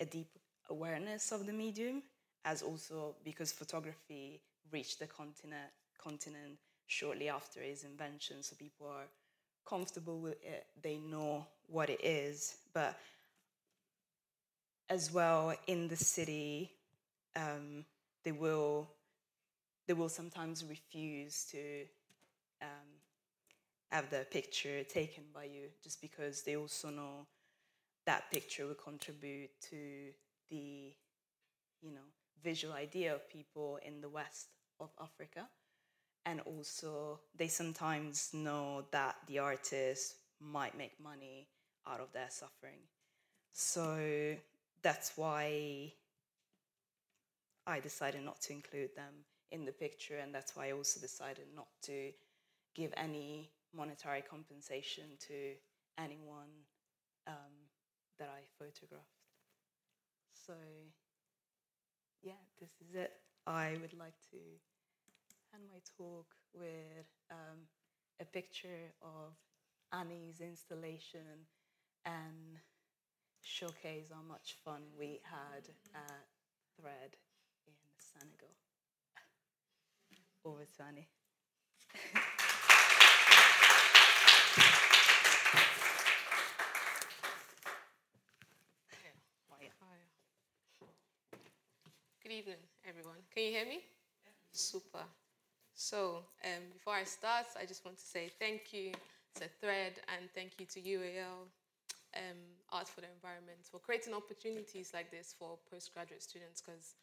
a 0.00 0.06
deep 0.06 0.30
awareness 0.70 1.30
of 1.30 1.46
the 1.46 1.52
medium, 1.52 2.02
as 2.44 2.62
also 2.62 3.14
because 3.22 3.52
photography 3.52 4.40
reached 4.72 4.98
the 4.98 5.06
continent 5.06 5.70
continent 6.02 6.58
shortly 6.86 7.28
after 7.28 7.60
its 7.60 7.84
invention, 7.84 8.42
so 8.42 8.56
people 8.56 8.86
are 8.86 9.08
comfortable 9.68 10.20
with 10.20 10.38
it, 10.42 10.66
they 10.82 10.96
know 10.96 11.46
what 11.68 11.90
it 11.90 12.02
is. 12.02 12.56
But 12.72 12.98
as 14.88 15.12
well 15.12 15.54
in 15.66 15.88
the 15.88 15.96
city, 15.96 16.70
um, 17.36 17.84
they 18.24 18.32
will 18.32 18.90
they 19.86 19.94
will 19.94 20.08
sometimes 20.08 20.64
refuse 20.64 21.44
to 21.50 21.82
um, 22.62 22.88
have 23.90 24.08
the 24.10 24.26
picture 24.30 24.82
taken 24.84 25.24
by 25.34 25.44
you 25.44 25.68
just 25.82 26.00
because 26.00 26.42
they 26.42 26.56
also 26.56 26.90
know 26.90 27.26
that 28.06 28.30
picture 28.30 28.66
will 28.66 28.74
contribute 28.74 29.50
to 29.60 30.10
the 30.50 30.92
you 31.82 31.92
know 31.92 32.08
visual 32.42 32.74
idea 32.74 33.14
of 33.14 33.28
people 33.28 33.78
in 33.84 34.00
the 34.00 34.08
west 34.08 34.48
of 34.80 34.90
Africa 35.00 35.48
and 36.26 36.40
also 36.40 37.20
they 37.36 37.48
sometimes 37.48 38.30
know 38.32 38.84
that 38.90 39.16
the 39.26 39.38
artist 39.38 40.16
might 40.40 40.76
make 40.76 40.92
money 41.02 41.48
out 41.86 42.00
of 42.00 42.12
their 42.12 42.28
suffering. 42.30 42.80
So 43.52 44.36
that's 44.82 45.12
why 45.16 45.92
I 47.66 47.80
decided 47.80 48.22
not 48.22 48.40
to 48.42 48.52
include 48.52 48.90
them 48.94 49.24
in 49.50 49.64
the 49.64 49.72
picture, 49.72 50.18
and 50.18 50.34
that's 50.34 50.54
why 50.56 50.68
I 50.68 50.72
also 50.72 51.00
decided 51.00 51.46
not 51.54 51.68
to 51.82 52.12
give 52.74 52.92
any 52.96 53.50
monetary 53.74 54.22
compensation 54.22 55.04
to 55.28 55.54
anyone 55.98 56.52
um, 57.26 57.54
that 58.18 58.28
I 58.28 58.42
photographed. 58.58 59.06
So, 60.46 60.54
yeah, 62.22 62.32
this 62.60 62.70
is 62.86 62.94
it. 62.94 63.12
I 63.46 63.76
would 63.80 63.98
like 63.98 64.18
to 64.30 64.38
end 65.54 65.64
my 65.70 65.80
talk 65.96 66.26
with 66.52 67.06
um, 67.30 67.68
a 68.20 68.24
picture 68.24 68.92
of 69.02 69.32
Annie's 69.92 70.40
installation 70.40 71.46
and 72.04 72.58
showcase 73.42 74.08
how 74.12 74.22
much 74.26 74.56
fun 74.64 74.82
we 74.98 75.20
had 75.24 75.68
at 75.94 76.26
Thread 76.80 77.16
in 78.14 78.20
Senegal. 78.20 78.48
Over 80.44 80.64
to 80.76 80.82
Annie. 80.82 81.08
Good 92.22 92.32
evening, 92.32 92.56
everyone. 92.88 93.16
Can 93.34 93.44
you 93.44 93.50
hear 93.50 93.66
me? 93.66 93.80
Super. 94.52 95.04
So, 95.74 96.24
um, 96.44 96.62
before 96.72 96.94
I 96.94 97.04
start, 97.04 97.46
I 97.60 97.66
just 97.66 97.84
want 97.84 97.98
to 97.98 98.02
say 98.04 98.30
thank 98.38 98.72
you 98.72 98.92
to 99.34 99.44
Thread 99.60 100.00
and 100.08 100.30
thank 100.34 100.52
you 100.58 100.66
to 100.66 100.80
UAL 100.80 101.48
um, 102.16 102.38
Art 102.70 102.88
for 102.88 103.02
the 103.02 103.08
Environment 103.12 103.58
for 103.70 103.78
creating 103.78 104.14
opportunities 104.14 104.92
like 104.94 105.10
this 105.10 105.34
for 105.38 105.58
postgraduate 105.70 106.22
students 106.22 106.62
because 106.62 106.94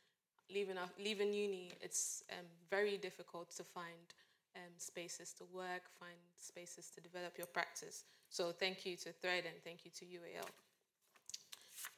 leaving, 0.53 0.77
leaving 1.03 1.33
uni, 1.33 1.71
it's 1.81 2.23
um, 2.31 2.45
very 2.69 2.97
difficult 2.97 3.51
to 3.57 3.63
find 3.63 4.13
um, 4.55 4.73
spaces 4.77 5.33
to 5.33 5.43
work, 5.53 5.83
find 5.99 6.19
spaces 6.37 6.89
to 6.95 7.01
develop 7.01 7.37
your 7.37 7.47
practice. 7.47 8.03
So, 8.29 8.51
thank 8.51 8.85
you 8.85 8.95
to 8.97 9.11
Thread 9.11 9.45
and 9.45 9.55
thank 9.63 9.85
you 9.85 9.91
to 9.91 10.05
UAL. 10.05 10.49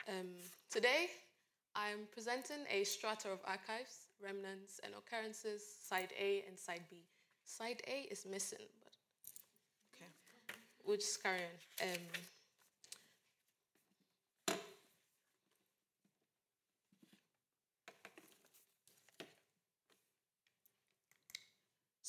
Um, 0.10 0.28
today, 0.72 1.10
I'm 1.76 2.08
presenting 2.12 2.66
a 2.70 2.84
strata 2.84 3.30
of 3.30 3.40
archives 3.46 4.04
remnants, 4.24 4.80
and 4.84 4.94
occurrences, 4.96 5.62
side 5.84 6.14
A 6.20 6.44
and 6.48 6.58
side 6.58 6.84
B. 6.90 6.98
Side 7.46 7.82
A 7.88 8.08
is 8.12 8.26
missing, 8.30 8.66
but 8.80 8.94
okay. 9.96 10.12
We'll 10.86 10.98
just 10.98 11.22
carry 11.22 11.40
on. 11.40 11.88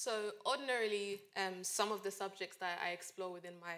So, 0.05 0.33
ordinarily, 0.45 1.23
um, 1.35 1.65
some 1.65 1.91
of 1.91 2.03
the 2.03 2.11
subjects 2.11 2.59
that 2.59 2.79
I 2.85 2.91
explore 2.91 3.33
within 3.33 3.55
my 3.59 3.77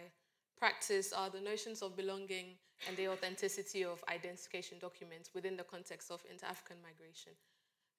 practice 0.59 1.13
are 1.13 1.31
the 1.31 1.41
notions 1.41 1.83
of 1.83 1.97
belonging 1.97 2.57
and 2.89 2.97
the 2.97 3.07
authenticity 3.07 3.85
of 3.85 4.03
identification 4.13 4.79
documents 4.81 5.31
within 5.35 5.57
the 5.57 5.63
context 5.63 6.11
of 6.11 6.21
inter 6.29 6.49
African 6.49 6.79
migration. 6.83 7.31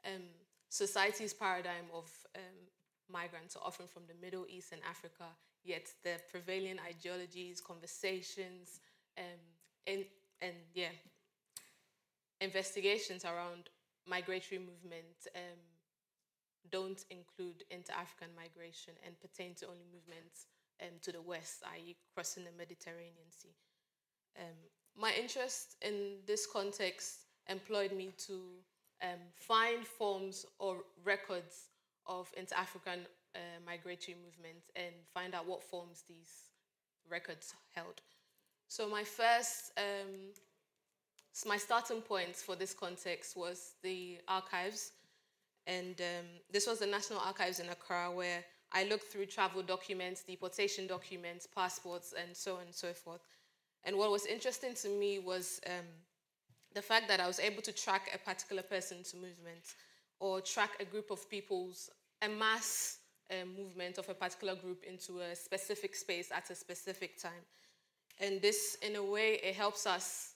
Um, 0.05 0.23
society's 0.67 1.33
paradigm 1.33 1.87
of 1.93 2.11
um, 2.35 2.67
migrants 3.09 3.55
are 3.55 3.65
often 3.65 3.87
from 3.87 4.03
the 4.09 4.15
Middle 4.21 4.45
East 4.49 4.73
and 4.73 4.81
Africa, 4.83 5.23
yet 5.63 5.87
the 6.03 6.19
prevailing 6.29 6.79
ideologies, 6.85 7.61
conversations, 7.61 8.81
um, 9.17 9.39
and, 9.87 10.03
and 10.41 10.55
yeah, 10.73 10.91
investigations 12.41 13.23
around 13.23 13.69
migratory 14.05 14.59
movement 14.59 15.15
um, 15.33 15.76
don't 16.71 17.03
include 17.09 17.63
inter-African 17.71 18.29
migration 18.35 18.93
and 19.05 19.19
pertain 19.19 19.55
to 19.55 19.67
only 19.67 19.85
movements 19.91 20.47
um, 20.81 20.99
to 21.01 21.11
the 21.11 21.21
west, 21.21 21.63
i.e. 21.73 21.95
crossing 22.13 22.43
the 22.43 22.51
Mediterranean 22.57 23.29
Sea. 23.29 23.55
Um, 24.37 24.55
my 24.95 25.13
interest 25.19 25.75
in 25.81 26.17
this 26.25 26.45
context 26.45 27.21
employed 27.47 27.91
me 27.91 28.13
to 28.27 28.41
um, 29.01 29.19
find 29.35 29.85
forms 29.85 30.45
or 30.59 30.77
records 31.03 31.69
of 32.05 32.31
inter-African 32.37 32.99
uh, 33.35 33.39
migratory 33.65 34.17
movements 34.23 34.71
and 34.75 34.93
find 35.13 35.35
out 35.35 35.47
what 35.47 35.63
forms 35.63 36.03
these 36.07 36.49
records 37.09 37.53
held. 37.73 38.01
So 38.67 38.89
my 38.89 39.03
first 39.03 39.71
um, 39.77 40.33
my 41.45 41.57
starting 41.57 42.01
point 42.01 42.35
for 42.35 42.55
this 42.55 42.73
context 42.73 43.37
was 43.37 43.73
the 43.83 44.17
archives. 44.27 44.91
And 45.67 45.99
um, 45.99 46.25
this 46.51 46.65
was 46.65 46.80
the 46.80 46.88
National 46.88 47.19
Archives 47.19 47.60
in 47.60 47.67
Accra, 47.69 48.10
where 48.12 48.43
I 48.71 48.86
looked 48.86 49.12
through 49.12 49.27
travel 49.27 49.62
documents, 49.62 50.23
deportation 50.23 50.88
documents, 50.88 51.45
passports, 51.45 52.13
and 52.17 52.36
so 52.36 52.56
on 52.56 52.62
and 52.62 52.73
so 52.75 52.93
forth. 52.93 53.21
And 53.84 53.97
what 53.97 54.10
was 54.10 54.25
interesting 54.25 54.73
to 54.75 54.89
me 54.89 55.19
was 55.19 55.60
um, 55.67 55.86
the 56.73 56.82
fact 56.82 57.08
that 57.10 57.19
I 57.19 57.27
was 57.27 57.39
able 57.39 57.62
to 57.62 57.71
track 57.71 58.10
a 58.13 58.17
particular 58.17 58.63
person's 58.63 59.13
movement 59.13 59.75
or 60.19 60.41
track 60.41 60.71
a 60.80 60.86
group 60.86 61.12
of 61.12 61.30
people's, 61.30 61.89
a 62.21 62.30
mass 62.30 62.99
um, 63.30 63.56
movement 63.56 63.97
of 63.97 64.08
a 64.10 64.13
particular 64.13 64.56
group 64.56 64.84
into 64.84 65.19
a 65.19 65.36
specific 65.36 65.95
space 65.95 66.32
at 66.32 66.49
a 66.49 66.56
specific 66.56 67.21
time. 67.21 67.45
And 68.19 68.41
this, 68.41 68.77
in 68.82 68.95
a 68.95 69.03
way, 69.03 69.39
it 69.43 69.56
helps 69.56 69.86
us 69.86 70.34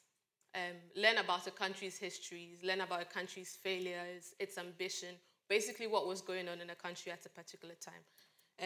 um, 0.56 0.78
learn 0.96 1.18
about 1.18 1.48
a 1.48 1.52
country's 1.52 1.98
histories, 1.98 2.60
learn 2.64 2.82
about 2.82 3.02
a 3.02 3.06
country's 3.06 3.58
failures, 3.62 4.34
its 4.40 4.58
ambition, 4.58 5.16
basically 5.50 5.88
what 5.88 6.08
was 6.08 6.22
going 6.22 6.48
on 6.50 6.62
in 6.62 6.70
a 6.70 6.76
country 6.76 7.12
at 7.12 7.26
a 7.26 7.30
particular 7.30 7.76
time. 7.76 8.04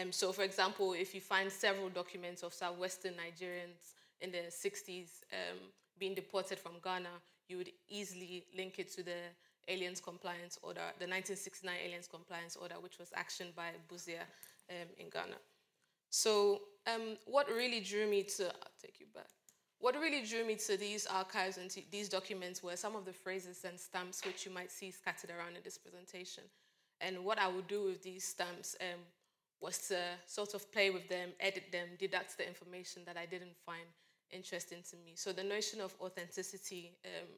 Um, 0.00 0.12
so, 0.12 0.32
for 0.32 0.42
example, 0.42 0.92
if 0.92 1.14
you 1.14 1.20
find 1.20 1.50
several 1.50 1.88
documents 1.88 2.42
of 2.42 2.52
Southwestern 2.52 3.14
Nigerians 3.14 3.94
in 4.20 4.30
the 4.30 4.50
60s 4.50 5.22
um, 5.32 5.58
being 5.98 6.14
deported 6.14 6.58
from 6.58 6.72
Ghana, 6.82 7.08
you 7.48 7.56
would 7.58 7.70
easily 7.88 8.44
link 8.56 8.78
it 8.78 8.92
to 8.94 9.02
the 9.02 9.18
Aliens 9.68 10.00
Compliance 10.00 10.58
Order, 10.62 10.92
the 10.98 11.06
1969 11.06 11.74
Aliens 11.84 12.08
Compliance 12.08 12.56
Order, 12.56 12.74
which 12.80 12.98
was 12.98 13.10
actioned 13.16 13.54
by 13.54 13.70
Busia 13.88 14.22
um, 14.70 14.88
in 14.98 15.08
Ghana. 15.08 15.36
So, 16.10 16.60
um, 16.86 17.16
what 17.26 17.48
really 17.48 17.80
drew 17.80 18.08
me 18.08 18.22
to, 18.22 18.46
I'll 18.46 18.76
take 18.80 19.00
you 19.00 19.06
back. 19.14 19.30
What 19.78 19.94
really 19.94 20.24
drew 20.24 20.44
me 20.44 20.56
to 20.56 20.76
these 20.76 21.06
archives 21.06 21.58
and 21.58 21.70
these 21.90 22.08
documents 22.08 22.62
were 22.62 22.76
some 22.76 22.96
of 22.96 23.04
the 23.04 23.12
phrases 23.12 23.64
and 23.64 23.78
stamps 23.78 24.24
which 24.24 24.46
you 24.46 24.52
might 24.52 24.72
see 24.72 24.90
scattered 24.90 25.30
around 25.30 25.56
in 25.56 25.62
this 25.62 25.78
presentation. 25.78 26.44
And 27.00 27.24
what 27.24 27.38
I 27.38 27.48
would 27.48 27.68
do 27.68 27.84
with 27.84 28.02
these 28.02 28.24
stamps 28.24 28.74
um, 28.80 29.00
was 29.60 29.78
to 29.88 29.98
sort 30.26 30.54
of 30.54 30.72
play 30.72 30.90
with 30.90 31.08
them, 31.08 31.30
edit 31.40 31.64
them, 31.72 31.88
deduct 31.98 32.38
the 32.38 32.46
information 32.46 33.02
that 33.06 33.16
I 33.16 33.26
didn't 33.26 33.56
find 33.64 33.84
interesting 34.30 34.78
to 34.90 34.96
me. 34.96 35.12
So 35.14 35.32
the 35.32 35.44
notion 35.44 35.80
of 35.80 35.94
authenticity 36.00 36.96
um, 37.04 37.28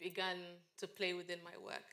began 0.00 0.36
to 0.78 0.88
play 0.88 1.14
within 1.14 1.38
my 1.44 1.56
work. 1.64 1.84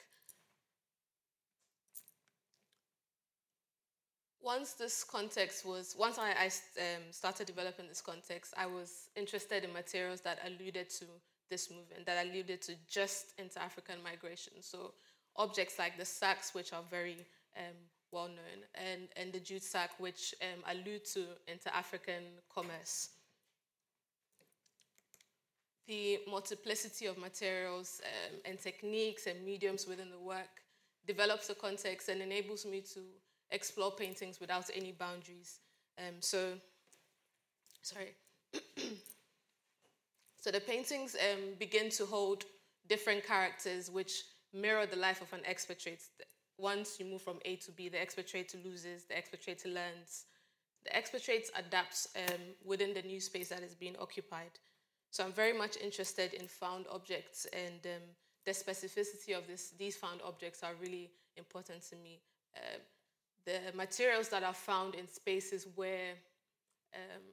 Once 4.47 4.71
this 4.75 5.03
context 5.03 5.65
was, 5.65 5.93
once 5.99 6.17
I, 6.17 6.29
I 6.29 6.45
um, 6.45 7.03
started 7.11 7.47
developing 7.47 7.85
this 7.89 7.99
context, 7.99 8.53
I 8.55 8.65
was 8.65 9.09
interested 9.17 9.65
in 9.65 9.73
materials 9.73 10.21
that 10.21 10.39
alluded 10.45 10.89
to 10.99 11.05
this 11.49 11.69
movement, 11.69 12.05
that 12.05 12.25
alluded 12.25 12.61
to 12.61 12.75
just 12.89 13.33
inter 13.37 13.59
African 13.59 13.97
migration. 14.01 14.53
So 14.61 14.93
objects 15.35 15.77
like 15.77 15.97
the 15.97 16.05
sacks, 16.05 16.55
which 16.55 16.71
are 16.71 16.83
very 16.89 17.17
um, 17.57 17.75
well 18.13 18.29
known, 18.29 18.59
and, 18.73 19.09
and 19.17 19.33
the 19.33 19.41
jute 19.41 19.63
sack, 19.63 19.89
which 19.97 20.33
um, 20.41 20.63
allude 20.71 21.03
to 21.13 21.25
inter 21.49 21.71
African 21.73 22.23
commerce 22.49 23.09
the 25.87 26.19
multiplicity 26.29 27.05
of 27.05 27.17
materials 27.17 28.01
um, 28.03 28.39
and 28.43 28.59
techniques 28.59 29.25
and 29.25 29.45
mediums 29.45 29.87
within 29.87 30.09
the 30.09 30.19
work 30.19 30.61
develops 31.05 31.49
a 31.49 31.55
context 31.55 32.09
and 32.09 32.21
enables 32.21 32.65
me 32.65 32.81
to 32.81 32.99
explore 33.51 33.91
paintings 33.91 34.39
without 34.39 34.69
any 34.73 34.91
boundaries. 34.91 35.59
Um, 35.97 36.15
so, 36.19 36.53
sorry. 37.81 38.15
so 40.39 40.51
the 40.51 40.59
paintings 40.59 41.15
um, 41.15 41.55
begin 41.59 41.89
to 41.91 42.05
hold 42.05 42.45
different 42.87 43.25
characters 43.25 43.89
which 43.89 44.23
mirror 44.53 44.85
the 44.85 44.95
life 44.95 45.21
of 45.21 45.31
an 45.33 45.45
expatriate. 45.45 46.03
Once 46.57 46.99
you 46.99 47.05
move 47.05 47.21
from 47.21 47.39
A 47.45 47.55
to 47.57 47.71
B, 47.71 47.89
the 47.89 48.01
expatriate 48.01 48.55
loses, 48.63 49.03
the 49.05 49.17
expatriate 49.17 49.65
learns. 49.65 50.25
The 50.83 50.95
expatriate 50.95 51.49
adapts 51.55 52.07
um, 52.15 52.41
within 52.65 52.93
the 52.93 53.01
new 53.01 53.19
space 53.19 53.49
that 53.49 53.61
is 53.61 53.75
being 53.75 53.95
occupied. 53.99 54.59
So 55.11 55.23
I'm 55.23 55.33
very 55.33 55.53
much 55.53 55.77
interested 55.77 56.33
in 56.33 56.47
found 56.47 56.85
objects, 56.91 57.45
and 57.53 57.85
um, 57.85 58.01
the 58.45 58.51
specificity 58.51 59.37
of 59.37 59.47
this, 59.47 59.73
these 59.77 59.95
found 59.95 60.21
objects 60.25 60.63
are 60.63 60.73
really 60.81 61.11
important 61.35 61.81
to 61.89 61.95
me. 61.95 62.19
Uh, 62.55 62.77
the 63.47 63.59
materials 63.75 64.29
that 64.29 64.43
are 64.43 64.53
found 64.53 64.93
in 64.93 65.07
spaces 65.07 65.65
where 65.75 66.11
um, 66.93 67.23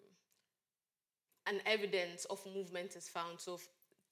an 1.46 1.60
evidence 1.66 2.24
of 2.26 2.40
movement 2.54 2.96
is 2.96 3.08
found. 3.08 3.38
So, 3.38 3.60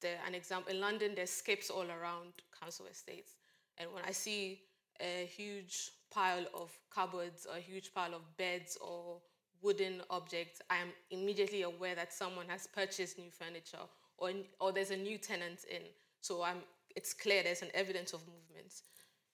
the, 0.02 0.10
an 0.26 0.34
example 0.34 0.72
in 0.74 0.80
London, 0.80 1.12
there's 1.14 1.30
skips 1.30 1.70
all 1.70 1.86
around 1.88 2.32
council 2.60 2.86
estates, 2.90 3.36
and 3.78 3.88
when 3.94 4.04
I 4.04 4.10
see 4.10 4.60
a 5.00 5.26
huge 5.26 5.92
pile 6.10 6.44
of 6.52 6.70
cupboards, 6.94 7.46
or 7.48 7.56
a 7.56 7.60
huge 7.60 7.94
pile 7.94 8.14
of 8.14 8.36
beds, 8.36 8.76
or 8.80 9.22
wooden 9.62 10.02
objects, 10.10 10.60
I 10.68 10.76
am 10.78 10.88
immediately 11.10 11.62
aware 11.62 11.94
that 11.94 12.12
someone 12.12 12.46
has 12.48 12.66
purchased 12.66 13.16
new 13.18 13.30
furniture 13.30 13.86
or, 14.22 14.30
or 14.60 14.72
there's 14.72 14.90
a 14.90 14.96
new 14.96 15.18
tenant 15.18 15.60
in. 15.70 15.82
So 16.20 16.42
I'm, 16.42 16.58
it's 16.94 17.12
clear 17.12 17.42
there's 17.42 17.62
an 17.62 17.70
evidence 17.74 18.12
of 18.12 18.20
movement. 18.20 18.72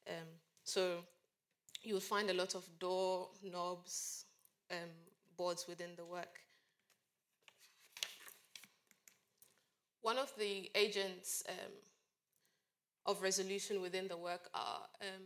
Um, 0.08 0.26
so 0.64 0.98
you'll 1.82 2.00
find 2.00 2.30
a 2.30 2.34
lot 2.34 2.54
of 2.54 2.64
door 2.78 3.28
knobs, 3.42 4.24
um, 4.70 4.90
boards 5.36 5.66
within 5.68 5.90
the 5.96 6.04
work. 6.04 6.40
One 10.02 10.18
of 10.18 10.32
the 10.38 10.70
agents 10.74 11.42
um, 11.48 11.72
of 13.06 13.22
resolution 13.22 13.80
within 13.80 14.08
the 14.08 14.16
work 14.16 14.48
are 14.54 14.82
um, 15.00 15.24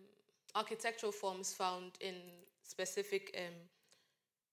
architectural 0.55 1.13
forms 1.13 1.53
found 1.53 1.93
in 2.01 2.15
specific 2.63 3.37
um, 3.39 3.55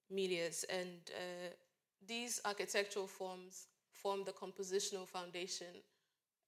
medias, 0.09 0.65
and 0.69 0.99
uh, 1.09 1.49
these 2.07 2.41
architectural 2.45 3.07
forms 3.07 3.67
form 3.91 4.23
the 4.23 4.31
compositional 4.31 5.07
foundation 5.07 5.67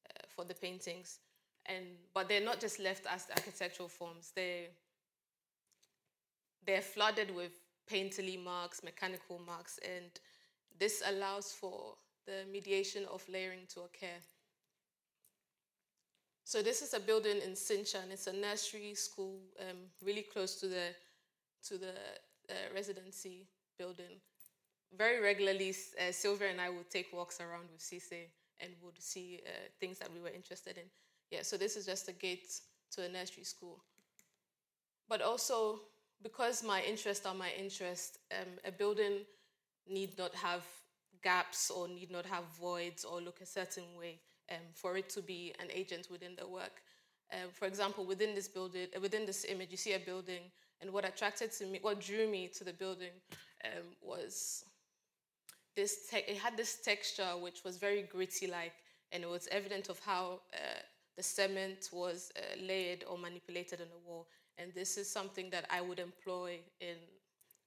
uh, 0.09 0.23
for 0.27 0.45
the 0.45 0.53
paintings. 0.53 1.19
And 1.67 1.85
but 2.13 2.27
they're 2.27 2.43
not 2.43 2.59
just 2.59 2.79
left 2.79 3.05
as 3.07 3.25
the 3.25 3.33
architectural 3.33 3.87
forms. 3.87 4.31
They 4.35 4.69
they're 6.65 6.81
flooded 6.81 7.33
with 7.35 7.51
painterly 7.91 8.41
marks, 8.41 8.83
mechanical 8.83 9.39
marks, 9.39 9.79
and 9.83 10.11
this 10.79 11.03
allows 11.05 11.51
for 11.51 11.95
the 12.25 12.45
mediation 12.51 13.05
of 13.11 13.27
layering 13.27 13.65
to 13.73 13.81
occur. 13.81 14.19
So 16.43 16.61
this 16.61 16.81
is 16.81 16.93
a 16.93 16.99
building 16.99 17.37
in 17.45 17.55
Sinthian. 17.55 18.11
It's 18.11 18.27
a 18.27 18.33
nursery 18.33 18.93
school, 18.95 19.39
um, 19.59 19.77
really 20.03 20.23
close 20.23 20.55
to 20.59 20.67
the 20.67 20.87
to 21.67 21.77
the 21.77 21.93
uh, 22.49 22.53
residency 22.73 23.47
building. 23.77 24.19
Very 24.97 25.21
regularly, 25.21 25.69
uh, 25.69 26.11
Silvia 26.11 26.49
and 26.49 26.59
I 26.59 26.69
would 26.69 26.89
take 26.89 27.13
walks 27.13 27.39
around 27.39 27.69
with 27.71 27.81
Cisse 27.81 28.27
and 28.59 28.71
would 28.81 29.01
see 29.01 29.41
uh, 29.45 29.49
things 29.79 29.99
that 29.99 30.11
we 30.11 30.19
were 30.19 30.35
interested 30.35 30.77
in. 30.77 30.83
Yeah, 31.29 31.43
so 31.43 31.55
this 31.55 31.75
is 31.77 31.85
just 31.85 32.09
a 32.09 32.13
gate 32.13 32.51
to 32.91 33.03
a 33.03 33.09
nursery 33.09 33.45
school. 33.45 33.83
But 35.07 35.21
also, 35.21 35.79
because 36.23 36.63
my 36.63 36.81
interests 36.81 37.25
are 37.25 37.33
my 37.33 37.49
interest, 37.57 38.19
um, 38.31 38.47
a 38.65 38.71
building 38.71 39.25
need 39.89 40.17
not 40.17 40.33
have 40.35 40.63
gaps 41.23 41.69
or 41.69 41.87
need 41.87 42.11
not 42.11 42.25
have 42.25 42.43
voids 42.59 43.03
or 43.03 43.21
look 43.21 43.41
a 43.41 43.45
certain 43.45 43.83
way 43.97 44.19
um, 44.51 44.57
for 44.73 44.97
it 44.97 45.09
to 45.09 45.21
be 45.21 45.53
an 45.59 45.67
agent 45.71 46.07
within 46.11 46.35
the 46.37 46.47
work. 46.47 46.81
Um, 47.33 47.49
for 47.53 47.65
example, 47.65 48.05
within 48.05 48.35
this 48.35 48.47
building, 48.47 48.87
within 49.01 49.25
this 49.25 49.45
image, 49.45 49.71
you 49.71 49.77
see 49.77 49.93
a 49.93 49.99
building 49.99 50.41
and 50.81 50.91
what 50.91 51.05
attracted 51.05 51.51
to 51.53 51.65
me, 51.65 51.79
what 51.81 52.01
drew 52.01 52.27
me 52.27 52.49
to 52.57 52.63
the 52.63 52.73
building 52.73 53.13
um, 53.65 53.83
was 54.01 54.65
this, 55.75 56.07
te- 56.09 56.25
it 56.27 56.37
had 56.37 56.57
this 56.57 56.77
texture 56.83 57.31
which 57.39 57.63
was 57.63 57.77
very 57.77 58.01
gritty 58.03 58.47
like, 58.47 58.73
and 59.11 59.23
it 59.23 59.29
was 59.29 59.47
evident 59.51 59.89
of 59.89 59.99
how 59.99 60.41
uh, 60.53 60.81
the 61.15 61.23
cement 61.23 61.89
was 61.93 62.31
uh, 62.35 62.41
layered 62.61 63.03
or 63.09 63.17
manipulated 63.17 63.79
on 63.81 63.87
the 63.89 64.09
wall. 64.09 64.27
And 64.61 64.73
this 64.73 64.97
is 64.97 65.09
something 65.09 65.49
that 65.49 65.65
I 65.69 65.81
would 65.81 65.99
employ 65.99 66.59
in, 66.79 66.97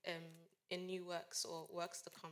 um, 0.07 0.23
in 0.71 0.87
new 0.87 1.05
works 1.05 1.45
or 1.45 1.67
works 1.73 2.03
to 2.03 2.11
come. 2.11 2.31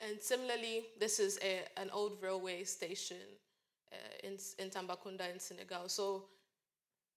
And 0.00 0.20
similarly, 0.20 0.84
this 0.98 1.18
is 1.18 1.38
a, 1.42 1.62
an 1.80 1.88
old 1.92 2.18
railway 2.20 2.64
station 2.64 3.24
uh, 3.92 4.26
in, 4.26 4.36
in 4.58 4.68
Tambacounda 4.70 5.32
in 5.32 5.38
Senegal. 5.38 5.88
So 5.88 6.24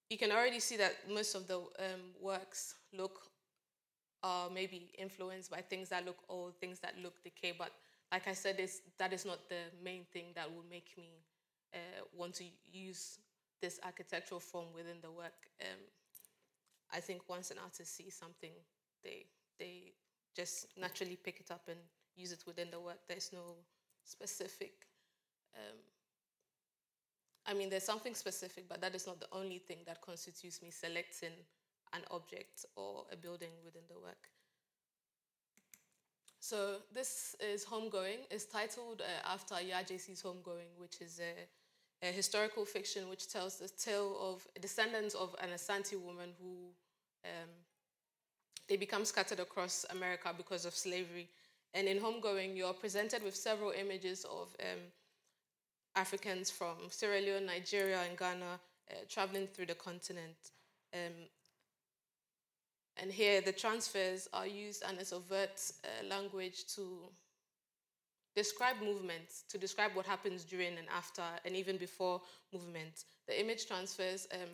you 0.09 0.17
can 0.17 0.31
already 0.31 0.59
see 0.59 0.77
that 0.77 0.93
most 1.11 1.35
of 1.35 1.47
the 1.47 1.57
um, 1.57 2.13
works 2.21 2.75
look 2.93 3.19
are 4.23 4.49
maybe 4.49 4.91
influenced 4.97 5.51
by 5.51 5.61
things 5.61 5.89
that 5.89 6.05
look 6.05 6.17
old, 6.29 6.55
things 6.59 6.79
that 6.79 6.93
look 7.01 7.21
decay. 7.23 7.53
But 7.57 7.71
like 8.11 8.27
I 8.27 8.33
said, 8.33 8.57
that 8.99 9.11
is 9.11 9.25
not 9.25 9.49
the 9.49 9.63
main 9.83 10.05
thing 10.13 10.27
that 10.35 10.49
will 10.49 10.65
make 10.69 10.91
me 10.97 11.09
uh, 11.73 12.03
want 12.15 12.35
to 12.35 12.45
use 12.71 13.17
this 13.65 13.79
architectural 13.83 14.39
form 14.39 14.67
within 14.75 14.99
the 15.01 15.09
work. 15.09 15.39
Um, 15.59 15.81
I 16.97 16.99
think 16.99 17.19
once 17.27 17.49
an 17.49 17.57
artist 17.67 17.95
sees 17.97 18.15
something, 18.23 18.53
they 19.03 19.25
they 19.59 19.93
just 20.39 20.67
naturally 20.77 21.17
pick 21.25 21.39
it 21.39 21.49
up 21.49 21.67
and 21.67 21.79
use 22.15 22.31
it 22.31 22.43
within 22.45 22.69
the 22.69 22.79
work. 22.79 22.99
There's 23.07 23.31
no 23.33 23.45
specific. 24.03 24.73
Um, 25.55 25.79
I 27.47 27.53
mean, 27.53 27.69
there's 27.69 27.89
something 27.93 28.15
specific, 28.15 28.65
but 28.69 28.81
that 28.81 28.93
is 28.93 29.07
not 29.07 29.19
the 29.19 29.31
only 29.31 29.59
thing 29.59 29.79
that 29.87 30.01
constitutes 30.01 30.61
me 30.61 30.69
selecting 30.71 31.35
an 31.93 32.01
object 32.11 32.65
or 32.75 33.05
a 33.11 33.15
building 33.15 33.53
within 33.63 33.83
the 33.87 33.99
work. 33.99 34.23
So 36.39 36.57
this 36.93 37.35
is 37.39 37.65
Homegoing. 37.65 38.21
It's 38.29 38.45
titled 38.45 39.01
uh, 39.01 39.33
after 39.33 39.55
Gyasi's 39.55 40.21
Homegoing, 40.21 40.71
which 40.77 41.01
is 41.01 41.19
a, 41.19 41.33
a, 42.01 42.11
historical 42.11 42.65
fiction 42.65 43.09
which 43.09 43.27
tells 43.27 43.57
the 43.57 43.69
tale 43.69 44.17
of 44.21 44.47
descendants 44.61 45.15
of 45.15 45.35
an 45.41 45.49
Asante 45.49 45.99
woman 45.99 46.29
who 46.39 46.69
um, 47.25 47.49
they 48.67 48.77
become 48.77 49.05
scattered 49.05 49.39
across 49.39 49.85
America 49.91 50.33
because 50.35 50.65
of 50.65 50.73
slavery. 50.73 51.29
And 51.73 51.87
in 51.87 51.99
Homegoing, 51.99 52.55
you're 52.55 52.73
presented 52.73 53.23
with 53.23 53.35
several 53.35 53.71
images 53.71 54.25
of 54.25 54.55
um, 54.59 54.79
Africans 55.95 56.49
from 56.49 56.75
Sierra 56.89 57.19
Leone, 57.21 57.45
Nigeria, 57.45 57.99
and 58.07 58.17
Ghana 58.17 58.59
uh, 58.91 58.93
traveling 59.09 59.47
through 59.47 59.67
the 59.67 59.75
continent. 59.75 60.37
Um, 60.93 61.13
and 62.97 63.11
here 63.11 63.41
the 63.41 63.51
transfers 63.51 64.29
are 64.33 64.47
used 64.47 64.83
and 64.87 64.97
as 64.99 65.11
overt 65.11 65.59
uh, 65.83 66.07
language 66.07 66.65
to 66.75 67.09
describe 68.35 68.81
movement 68.81 69.43
to 69.49 69.57
describe 69.57 69.91
what 69.93 70.05
happens 70.05 70.43
during 70.43 70.77
and 70.77 70.87
after 70.95 71.23
and 71.45 71.55
even 71.55 71.77
before 71.77 72.21
movement. 72.53 73.05
The 73.27 73.39
image 73.39 73.67
transfers 73.67 74.27
um, 74.33 74.49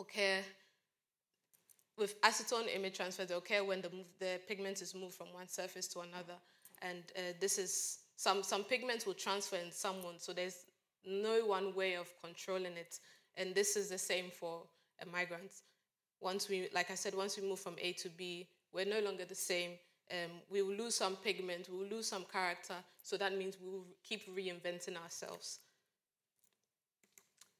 occur 0.00 0.40
with 1.98 2.20
acetone 2.22 2.72
image 2.74 2.96
transfers, 2.96 3.28
they 3.28 3.34
occur 3.34 3.64
when 3.64 3.80
the, 3.80 3.90
the 4.20 4.40
pigment 4.46 4.80
is 4.82 4.94
moved 4.94 5.14
from 5.14 5.26
one 5.32 5.48
surface 5.48 5.88
to 5.88 6.00
another. 6.00 6.34
And 6.80 7.02
uh, 7.16 7.20
this 7.40 7.58
is, 7.58 7.98
some, 8.16 8.44
some 8.44 8.62
pigments 8.62 9.04
will 9.04 9.14
transfer 9.14 9.56
in 9.56 9.72
someone, 9.72 10.14
so 10.18 10.32
there's 10.32 10.64
no 11.04 11.44
one 11.44 11.74
way 11.74 11.94
of 11.94 12.08
controlling 12.22 12.76
it. 12.76 13.00
And 13.36 13.52
this 13.52 13.76
is 13.76 13.88
the 13.88 13.98
same 13.98 14.30
for 14.30 14.62
uh, 15.02 15.10
migrants 15.10 15.62
once 16.20 16.48
we, 16.48 16.68
like 16.74 16.90
I 16.90 16.94
said, 16.94 17.14
once 17.14 17.38
we 17.38 17.48
move 17.48 17.60
from 17.60 17.76
A 17.80 17.92
to 17.94 18.08
B, 18.08 18.48
we're 18.72 18.84
no 18.84 19.00
longer 19.00 19.24
the 19.24 19.34
same. 19.34 19.72
Um, 20.10 20.30
we 20.50 20.62
will 20.62 20.74
lose 20.74 20.94
some 20.94 21.16
pigment, 21.16 21.68
we 21.70 21.78
will 21.78 21.96
lose 21.96 22.06
some 22.06 22.24
character, 22.32 22.74
so 23.02 23.16
that 23.18 23.36
means 23.36 23.58
we 23.62 23.70
will 23.70 23.86
keep 24.02 24.34
reinventing 24.34 24.96
ourselves. 24.96 25.58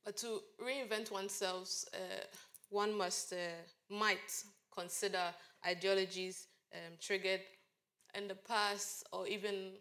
But 0.05 0.17
to 0.19 0.41
reinvent 0.59 1.11
oneself, 1.11 1.85
uh, 1.93 2.25
one 2.71 2.97
must, 2.97 3.35
uh, 3.35 3.37
might 3.91 4.45
consider 4.75 5.35
ideologies 5.67 6.47
um, 6.75 6.95
triggered 7.01 7.43
in 8.15 8.29
the 8.29 8.35
past 8.35 9.07
or 9.13 9.27
even 9.27 9.73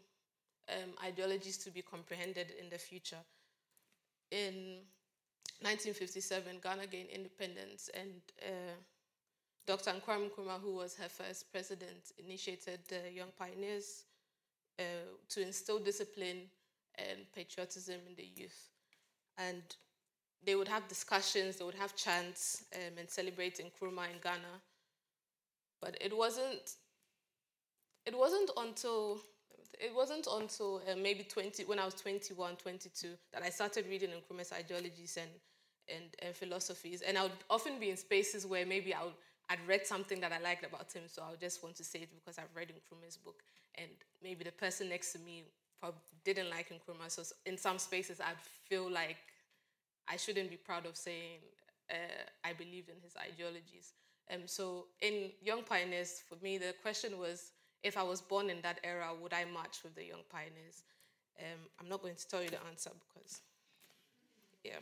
um, 0.69 0.91
ideologies 1.05 1.57
to 1.59 1.71
be 1.71 1.81
comprehended 1.81 2.51
in 2.59 2.69
the 2.69 2.77
future. 2.77 3.23
In 4.31 4.81
1957, 5.61 6.59
Ghana 6.61 6.87
gained 6.87 7.09
independence, 7.09 7.89
and 7.93 8.21
uh, 8.41 8.75
Dr. 9.67 9.91
Kwame 10.07 10.29
Nkrumah, 10.29 10.61
who 10.61 10.75
was 10.75 10.95
her 10.95 11.09
first 11.09 11.51
president, 11.51 12.13
initiated 12.17 12.79
the 12.87 13.11
Young 13.13 13.27
Pioneers 13.37 14.05
uh, 14.79 14.83
to 15.27 15.41
instill 15.41 15.79
discipline 15.79 16.43
and 16.95 17.19
patriotism 17.35 17.99
in 18.07 18.15
the 18.15 18.29
youth. 18.35 18.69
And 19.37 19.61
they 20.45 20.55
would 20.55 20.69
have 20.69 20.87
discussions, 20.87 21.57
they 21.57 21.65
would 21.65 21.75
have 21.75 21.95
chants, 21.97 22.63
um, 22.75 22.97
and 22.97 23.09
celebrate 23.09 23.59
Nkrumah 23.59 24.09
in 24.09 24.19
Ghana. 24.23 24.61
But 25.81 25.97
it 25.99 26.15
wasn't. 26.15 26.75
It 28.05 28.17
wasn't 28.17 28.49
until 28.55 29.19
it 29.79 29.93
wasn't 29.93 30.27
until 30.31 30.81
uh, 30.89 30.95
maybe 30.95 31.23
20, 31.23 31.65
when 31.65 31.77
I 31.77 31.85
was 31.85 31.93
21, 31.95 32.55
22, 32.55 33.09
that 33.33 33.43
I 33.43 33.49
started 33.49 33.85
reading 33.89 34.09
Nkrumah's 34.09 34.51
ideologies 34.51 35.17
and, 35.17 35.29
and, 35.89 36.05
and 36.19 36.35
philosophies. 36.35 37.01
And 37.01 37.17
I 37.17 37.23
would 37.23 37.31
often 37.49 37.79
be 37.79 37.89
in 37.89 37.97
spaces 37.97 38.45
where 38.45 38.65
maybe 38.65 38.93
I 38.93 39.03
would, 39.03 39.13
I'd 39.49 39.65
read 39.67 39.87
something 39.87 40.19
that 40.21 40.31
I 40.33 40.39
liked 40.39 40.65
about 40.65 40.91
him, 40.91 41.03
so 41.07 41.23
I 41.23 41.35
just 41.39 41.63
want 41.63 41.75
to 41.77 41.83
say 41.83 41.99
it 41.99 42.09
because 42.13 42.37
I've 42.37 42.53
read 42.55 42.69
Nkrumah's 42.69 43.17
book. 43.17 43.43
And 43.75 43.87
maybe 44.21 44.43
the 44.43 44.51
person 44.51 44.89
next 44.89 45.13
to 45.13 45.19
me 45.19 45.45
didn't 46.25 46.49
like 46.49 46.69
Nkrumah, 46.69 47.09
so 47.09 47.23
in 47.45 47.57
some 47.57 47.79
spaces 47.79 48.19
I'd 48.19 48.41
feel 48.67 48.91
like 48.91 49.17
I 50.07 50.17
shouldn't 50.17 50.49
be 50.49 50.57
proud 50.57 50.85
of 50.85 50.97
saying 50.97 51.39
uh, 51.89 52.23
I 52.43 52.53
believed 52.53 52.89
in 52.89 52.95
his 53.01 53.13
ideologies. 53.15 53.93
Um, 54.33 54.41
so 54.45 54.87
in 55.01 55.31
Young 55.41 55.63
Pioneers, 55.63 56.21
for 56.27 56.35
me, 56.43 56.57
the 56.57 56.73
question 56.81 57.17
was, 57.17 57.51
if 57.83 57.97
I 57.97 58.03
was 58.03 58.21
born 58.21 58.49
in 58.49 58.61
that 58.61 58.79
era, 58.83 59.09
would 59.21 59.33
I 59.33 59.45
march 59.45 59.77
with 59.83 59.95
the 59.95 60.03
young 60.03 60.23
pioneers? 60.29 60.83
Um, 61.39 61.59
I'm 61.79 61.87
not 61.87 62.01
going 62.01 62.15
to 62.15 62.27
tell 62.27 62.41
you 62.41 62.49
the 62.49 62.59
answer 62.69 62.89
because, 63.07 63.41
yeah. 64.63 64.79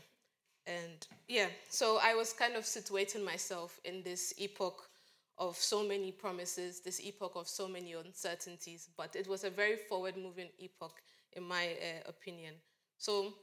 And 0.68 1.06
yeah, 1.28 1.48
so 1.70 2.00
I 2.02 2.16
was 2.16 2.34
kind 2.34 2.56
of 2.56 2.64
situating 2.64 3.24
myself 3.24 3.80
in 3.86 4.02
this 4.04 4.34
epoch 4.38 4.90
of 5.38 5.56
so 5.58 5.84
many 5.84 6.12
promises, 6.12 6.82
this 6.82 7.00
epoch 7.02 7.34
of 7.36 7.48
so 7.48 7.68
many 7.68 7.94
uncertainties, 7.94 8.90
but 8.98 9.16
it 9.16 9.28
was 9.28 9.44
a 9.44 9.50
very 9.50 9.76
forward 9.76 10.16
moving 10.18 10.50
epoch, 10.60 11.02
in 11.34 11.44
my 11.44 11.68
uh, 11.68 12.10
opinion. 12.10 12.56
So 12.98 13.34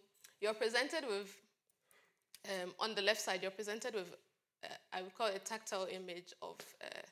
you're 0.40 0.54
presented 0.54 1.04
with, 1.06 1.36
um, 2.48 2.72
on 2.80 2.94
the 2.94 3.02
left 3.02 3.20
side, 3.20 3.40
you're 3.42 3.50
presented 3.50 3.94
with, 3.94 4.14
uh, 4.64 4.74
I 4.92 5.02
would 5.02 5.14
call 5.14 5.28
it 5.28 5.36
a 5.36 5.38
tactile 5.38 5.86
image 5.90 6.32
of 6.40 6.56
uh, 6.82 7.02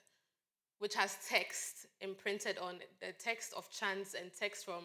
which 0.79 0.95
has 0.95 1.19
text 1.29 1.87
imprinted 2.01 2.59
on 2.59 2.77
it, 2.77 2.91
the 3.01 3.13
text 3.23 3.53
of 3.55 3.71
chants 3.71 4.15
and 4.15 4.31
text 4.33 4.65
from 4.65 4.85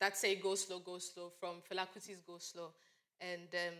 that 0.00 0.16
say 0.16 0.36
go 0.36 0.54
slow, 0.54 0.78
go 0.78 0.98
slow, 0.98 1.30
from 1.40 1.56
Fela 1.68 1.86
Go 2.26 2.38
Slow. 2.38 2.72
And 3.20 3.48
um, 3.52 3.74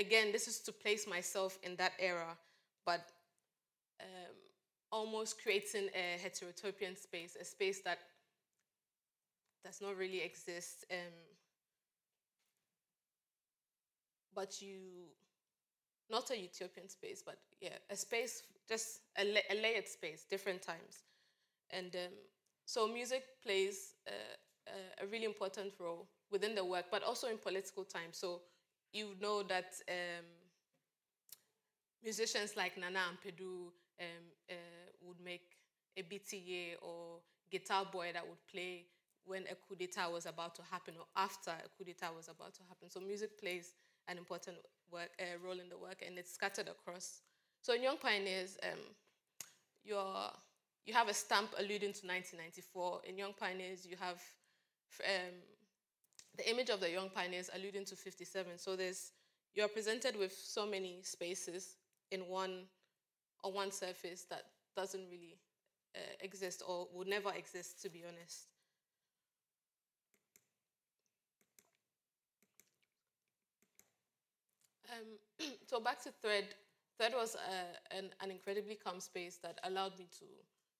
again, 0.00 0.32
this 0.32 0.48
is 0.48 0.60
to 0.60 0.72
place 0.72 1.06
myself 1.06 1.58
in 1.62 1.76
that 1.76 1.92
era, 1.98 2.36
but 2.84 3.12
um, 4.00 4.34
almost 4.90 5.40
creating 5.42 5.88
a 5.94 6.18
heterotopian 6.18 6.96
space, 6.98 7.36
a 7.40 7.44
space 7.44 7.80
that 7.84 7.98
does 9.64 9.80
not 9.80 9.96
really 9.96 10.22
exist. 10.22 10.86
Um, 10.90 11.12
but 14.34 14.60
you, 14.62 14.78
not 16.10 16.30
a 16.30 16.38
utopian 16.38 16.88
space, 16.88 17.22
but 17.24 17.36
yeah, 17.60 17.76
a 17.90 17.96
space 17.96 18.42
just 18.70 19.00
a, 19.18 19.24
la- 19.24 19.48
a 19.50 19.54
layered 19.60 19.88
space, 19.88 20.24
different 20.30 20.62
times. 20.62 21.02
And 21.70 21.94
um, 21.96 22.12
so 22.64 22.86
music 22.86 23.24
plays 23.42 23.94
a, 24.06 25.04
a, 25.04 25.06
really 25.08 25.24
important 25.24 25.72
role 25.80 26.08
within 26.30 26.54
the 26.54 26.64
work, 26.64 26.86
but 26.90 27.02
also 27.02 27.26
in 27.26 27.36
political 27.36 27.84
times. 27.84 28.16
So 28.16 28.42
you 28.92 29.14
know 29.20 29.42
that 29.44 29.72
um, 29.88 30.24
musicians 32.02 32.56
like 32.56 32.76
Nana 32.78 32.98
Ampadu 32.98 33.70
um, 34.00 34.06
uh, 34.50 34.54
would 35.02 35.20
make 35.20 35.56
a 35.96 36.02
BTA 36.02 36.74
or 36.82 37.20
guitar 37.50 37.84
boy 37.90 38.10
that 38.12 38.26
would 38.26 38.44
play 38.50 38.86
when 39.24 39.42
a 39.42 39.54
coup 39.54 39.76
d'etat 39.76 40.08
was 40.08 40.26
about 40.26 40.54
to 40.54 40.62
happen 40.70 40.94
or 40.98 41.06
after 41.16 41.50
a 41.50 41.68
coup 41.76 41.84
d'etat 41.84 42.10
was 42.16 42.28
about 42.28 42.54
to 42.54 42.60
happen. 42.68 42.88
So 42.88 43.00
music 43.00 43.38
plays 43.40 43.74
an 44.08 44.18
important 44.18 44.56
work, 44.90 45.10
uh, 45.20 45.38
role 45.44 45.60
in 45.60 45.68
the 45.68 45.78
work 45.78 46.02
and 46.06 46.18
it's 46.18 46.32
scattered 46.32 46.68
across 46.68 47.20
so 47.62 47.74
in 47.74 47.82
Young 47.82 47.98
Pioneers, 47.98 48.56
um, 48.62 48.78
you 49.84 50.94
have 50.94 51.08
a 51.08 51.14
stamp 51.14 51.50
alluding 51.58 51.92
to 51.92 52.06
1994. 52.06 53.02
In 53.04 53.18
Young 53.18 53.34
Pioneers, 53.38 53.84
you 53.84 53.96
have 54.00 54.20
um, 55.04 55.34
the 56.36 56.48
image 56.50 56.70
of 56.70 56.80
the 56.80 56.90
Young 56.90 57.10
Pioneers 57.10 57.50
alluding 57.54 57.84
to 57.86 57.96
57. 57.96 58.58
So 58.58 58.76
there's 58.76 59.12
you 59.54 59.64
are 59.64 59.68
presented 59.68 60.16
with 60.16 60.32
so 60.32 60.64
many 60.66 61.00
spaces 61.02 61.76
in 62.10 62.20
one 62.20 62.64
on 63.42 63.54
one 63.54 63.72
surface 63.72 64.26
that 64.30 64.44
doesn't 64.76 65.06
really 65.10 65.38
uh, 65.96 65.98
exist 66.20 66.62
or 66.66 66.86
would 66.92 67.08
never 67.08 67.32
exist, 67.32 67.82
to 67.82 67.88
be 67.88 68.04
honest. 68.06 68.46
Um, 74.90 75.46
so 75.66 75.80
back 75.80 76.02
to 76.02 76.10
thread 76.20 76.54
that 76.98 77.14
was 77.14 77.34
a, 77.34 77.96
an, 77.96 78.10
an, 78.20 78.30
incredibly 78.30 78.74
calm 78.74 79.00
space 79.00 79.38
that 79.42 79.58
allowed 79.64 79.98
me 79.98 80.06
to 80.18 80.26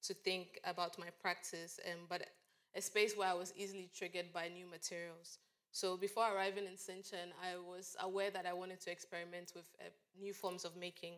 to 0.02 0.14
think 0.14 0.58
about 0.64 0.98
my 0.98 1.08
practice, 1.20 1.78
um, 1.86 2.00
but 2.08 2.26
a 2.74 2.80
space 2.80 3.16
where 3.16 3.28
I 3.28 3.35
was 3.35 3.52
easily 3.56 3.90
triggered 3.94 4.33
by 4.33 4.48
new 4.48 4.66
materials. 4.66 5.38
So 5.72 5.96
before 5.96 6.35
arriving 6.35 6.66
in 6.66 6.76
Sinthian, 6.76 7.33
I 7.42 7.56
was 7.56 7.96
aware 8.00 8.30
that 8.30 8.46
I 8.46 8.52
wanted 8.52 8.80
to 8.80 8.90
experiment 8.90 9.52
with 9.54 9.68
uh, 9.80 9.90
new 10.20 10.33
forms 10.33 10.64
of 10.64 10.76
making 10.76 11.14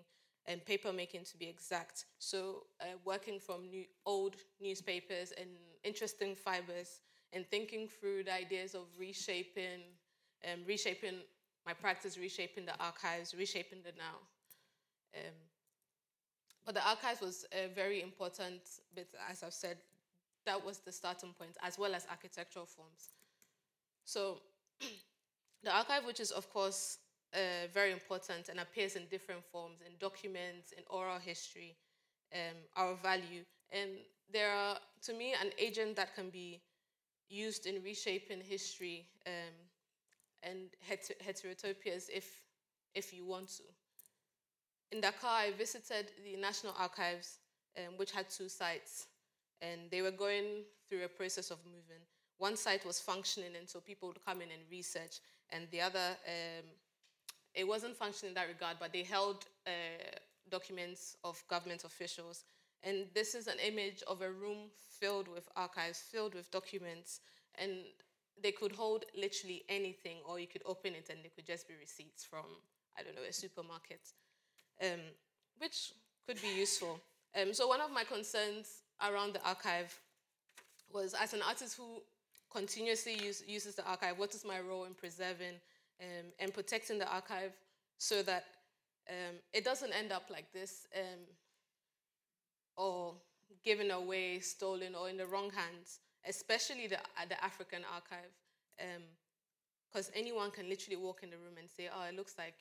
and 0.46 0.64
paper 0.64 0.92
making 0.92 1.24
to 1.24 1.36
be 1.36 1.48
exact. 1.48 2.06
So 2.18 2.64
uh, 2.80 2.84
working 3.04 3.38
from 3.38 3.70
new, 3.70 3.84
old 4.04 4.36
newspapers 4.60 5.32
and 5.38 5.48
interesting 5.84 6.34
fibers 6.34 7.00
and 7.32 7.46
thinking 7.48 7.88
through 7.88 8.24
the 8.24 8.34
ideas 8.34 8.74
of 8.74 8.82
reshaping, 8.98 9.80
um, 10.44 10.60
reshaping 10.66 11.20
my 11.64 11.72
practice, 11.72 12.18
reshaping 12.18 12.66
the 12.66 12.78
archives, 12.80 13.34
reshaping 13.34 13.78
the 13.84 13.92
now. 13.96 14.18
Um, 15.14 15.34
but 16.64 16.74
the 16.74 16.86
archives 16.86 17.20
was 17.20 17.46
a 17.52 17.68
very 17.68 18.02
important 18.02 18.62
bit, 18.94 19.08
as 19.30 19.42
I've 19.42 19.54
said, 19.54 19.78
that 20.46 20.64
was 20.64 20.78
the 20.78 20.92
starting 20.92 21.34
point, 21.38 21.56
as 21.62 21.78
well 21.78 21.94
as 21.94 22.06
architectural 22.10 22.66
forms. 22.66 23.10
So, 24.04 24.40
the 25.62 25.74
archive, 25.74 26.04
which 26.04 26.20
is 26.20 26.30
of 26.30 26.50
course 26.50 26.98
uh, 27.34 27.66
very 27.72 27.92
important 27.92 28.48
and 28.48 28.60
appears 28.60 28.96
in 28.96 29.06
different 29.10 29.44
forms, 29.44 29.80
in 29.86 29.92
documents, 29.98 30.72
in 30.72 30.84
oral 30.90 31.18
history, 31.18 31.76
um, 32.34 32.56
our 32.76 32.94
value, 32.96 33.44
and 33.70 33.90
there 34.32 34.52
are, 34.52 34.78
to 35.02 35.12
me, 35.12 35.34
an 35.40 35.50
agent 35.58 35.96
that 35.96 36.14
can 36.14 36.30
be 36.30 36.60
used 37.28 37.66
in 37.66 37.82
reshaping 37.82 38.40
history 38.40 39.06
um, 39.26 39.54
and 40.42 40.68
heter- 40.88 41.18
heterotopias 41.26 42.08
if, 42.12 42.42
if 42.94 43.12
you 43.12 43.24
want 43.24 43.48
to. 43.48 43.62
In 44.90 45.00
Dakar, 45.00 45.30
I 45.30 45.52
visited 45.52 46.10
the 46.22 46.36
National 46.36 46.74
Archives, 46.78 47.38
um, 47.78 47.96
which 47.96 48.12
had 48.12 48.28
two 48.28 48.48
sites, 48.48 49.06
and 49.62 49.90
they 49.90 50.02
were 50.02 50.10
going 50.10 50.64
through 50.88 51.04
a 51.04 51.08
process 51.08 51.50
of 51.50 51.58
moving. 51.64 52.02
One 52.38 52.56
site 52.56 52.84
was 52.84 52.98
functioning, 52.98 53.52
and 53.56 53.68
so 53.68 53.80
people 53.80 54.08
would 54.08 54.24
come 54.24 54.42
in 54.42 54.50
and 54.50 54.62
research, 54.70 55.20
and 55.50 55.68
the 55.70 55.80
other, 55.80 56.16
um, 56.26 56.66
it 57.54 57.66
wasn't 57.66 57.96
functioning 57.96 58.30
in 58.30 58.34
that 58.34 58.48
regard, 58.48 58.76
but 58.80 58.92
they 58.92 59.04
held 59.04 59.46
uh, 59.66 59.70
documents 60.50 61.16
of 61.22 61.42
government 61.48 61.84
officials. 61.84 62.44
And 62.82 63.06
this 63.14 63.34
is 63.36 63.46
an 63.46 63.58
image 63.64 64.02
of 64.08 64.22
a 64.22 64.30
room 64.30 64.70
filled 64.98 65.28
with 65.28 65.48
archives, 65.54 66.00
filled 66.00 66.34
with 66.34 66.50
documents, 66.50 67.20
and 67.56 67.72
they 68.42 68.50
could 68.50 68.72
hold 68.72 69.04
literally 69.16 69.62
anything, 69.68 70.16
or 70.24 70.40
you 70.40 70.48
could 70.48 70.62
open 70.66 70.94
it 70.94 71.08
and 71.10 71.24
it 71.24 71.34
could 71.34 71.46
just 71.46 71.68
be 71.68 71.74
receipts 71.80 72.24
from, 72.24 72.46
I 72.98 73.02
don't 73.02 73.14
know, 73.14 73.22
a 73.28 73.32
supermarket, 73.32 74.00
um, 74.82 75.00
which 75.58 75.92
could 76.26 76.40
be 76.42 76.58
useful. 76.58 76.98
Um, 77.40 77.54
so, 77.54 77.68
one 77.68 77.80
of 77.80 77.92
my 77.92 78.04
concerns 78.04 78.81
around 79.08 79.34
the 79.34 79.46
archive 79.46 79.98
was 80.92 81.14
as 81.14 81.32
an 81.32 81.40
artist 81.46 81.76
who 81.76 82.02
continuously 82.50 83.14
use, 83.22 83.42
uses 83.46 83.74
the 83.74 83.84
archive, 83.88 84.18
what 84.18 84.34
is 84.34 84.44
my 84.44 84.60
role 84.60 84.84
in 84.84 84.94
preserving 84.94 85.54
um, 86.00 86.26
and 86.38 86.52
protecting 86.52 86.98
the 86.98 87.10
archive 87.12 87.52
so 87.98 88.22
that 88.22 88.44
um, 89.08 89.36
it 89.52 89.64
doesn't 89.64 89.92
end 89.92 90.12
up 90.12 90.24
like 90.30 90.52
this 90.52 90.86
um, 90.96 91.20
or 92.76 93.14
given 93.64 93.90
away, 93.90 94.40
stolen, 94.40 94.94
or 94.94 95.08
in 95.08 95.16
the 95.16 95.26
wrong 95.26 95.50
hands, 95.50 96.00
especially 96.28 96.86
the, 96.86 96.98
uh, 96.98 97.26
the 97.28 97.42
African 97.44 97.82
archive. 97.92 98.32
Because 99.90 100.08
um, 100.08 100.14
anyone 100.16 100.50
can 100.50 100.68
literally 100.68 100.96
walk 100.96 101.20
in 101.22 101.30
the 101.30 101.36
room 101.36 101.56
and 101.58 101.68
say, 101.70 101.88
oh, 101.94 102.04
it 102.08 102.16
looks 102.16 102.34
like 102.38 102.54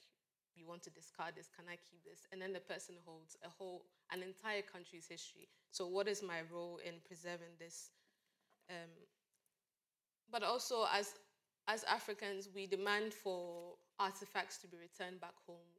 you 0.56 0.68
want 0.68 0.84
to 0.84 0.90
discard 0.90 1.34
this, 1.36 1.48
can 1.56 1.66
I 1.68 1.78
keep 1.90 2.04
this? 2.04 2.28
And 2.32 2.42
then 2.42 2.54
the 2.54 2.60
person 2.60 2.96
holds 3.06 3.38
a 3.44 3.50
whole, 3.50 3.86
an 4.12 4.22
entire 4.22 4.62
country's 4.62 5.08
history. 5.08 5.48
So, 5.72 5.88
what 5.88 6.08
is 6.08 6.22
my 6.22 6.42
role 6.52 6.80
in 6.86 6.96
preserving 7.06 7.56
this? 7.60 7.92
Um, 8.70 8.92
but 10.32 10.44
also, 10.44 10.86
as 10.94 11.14
as 11.68 11.84
Africans, 11.86 12.50
we 12.54 12.68
demand 12.68 13.14
for 13.14 13.76
artifacts 14.00 14.58
to 14.58 14.68
be 14.68 14.78
returned 14.78 15.22
back 15.22 15.36
home. 15.46 15.72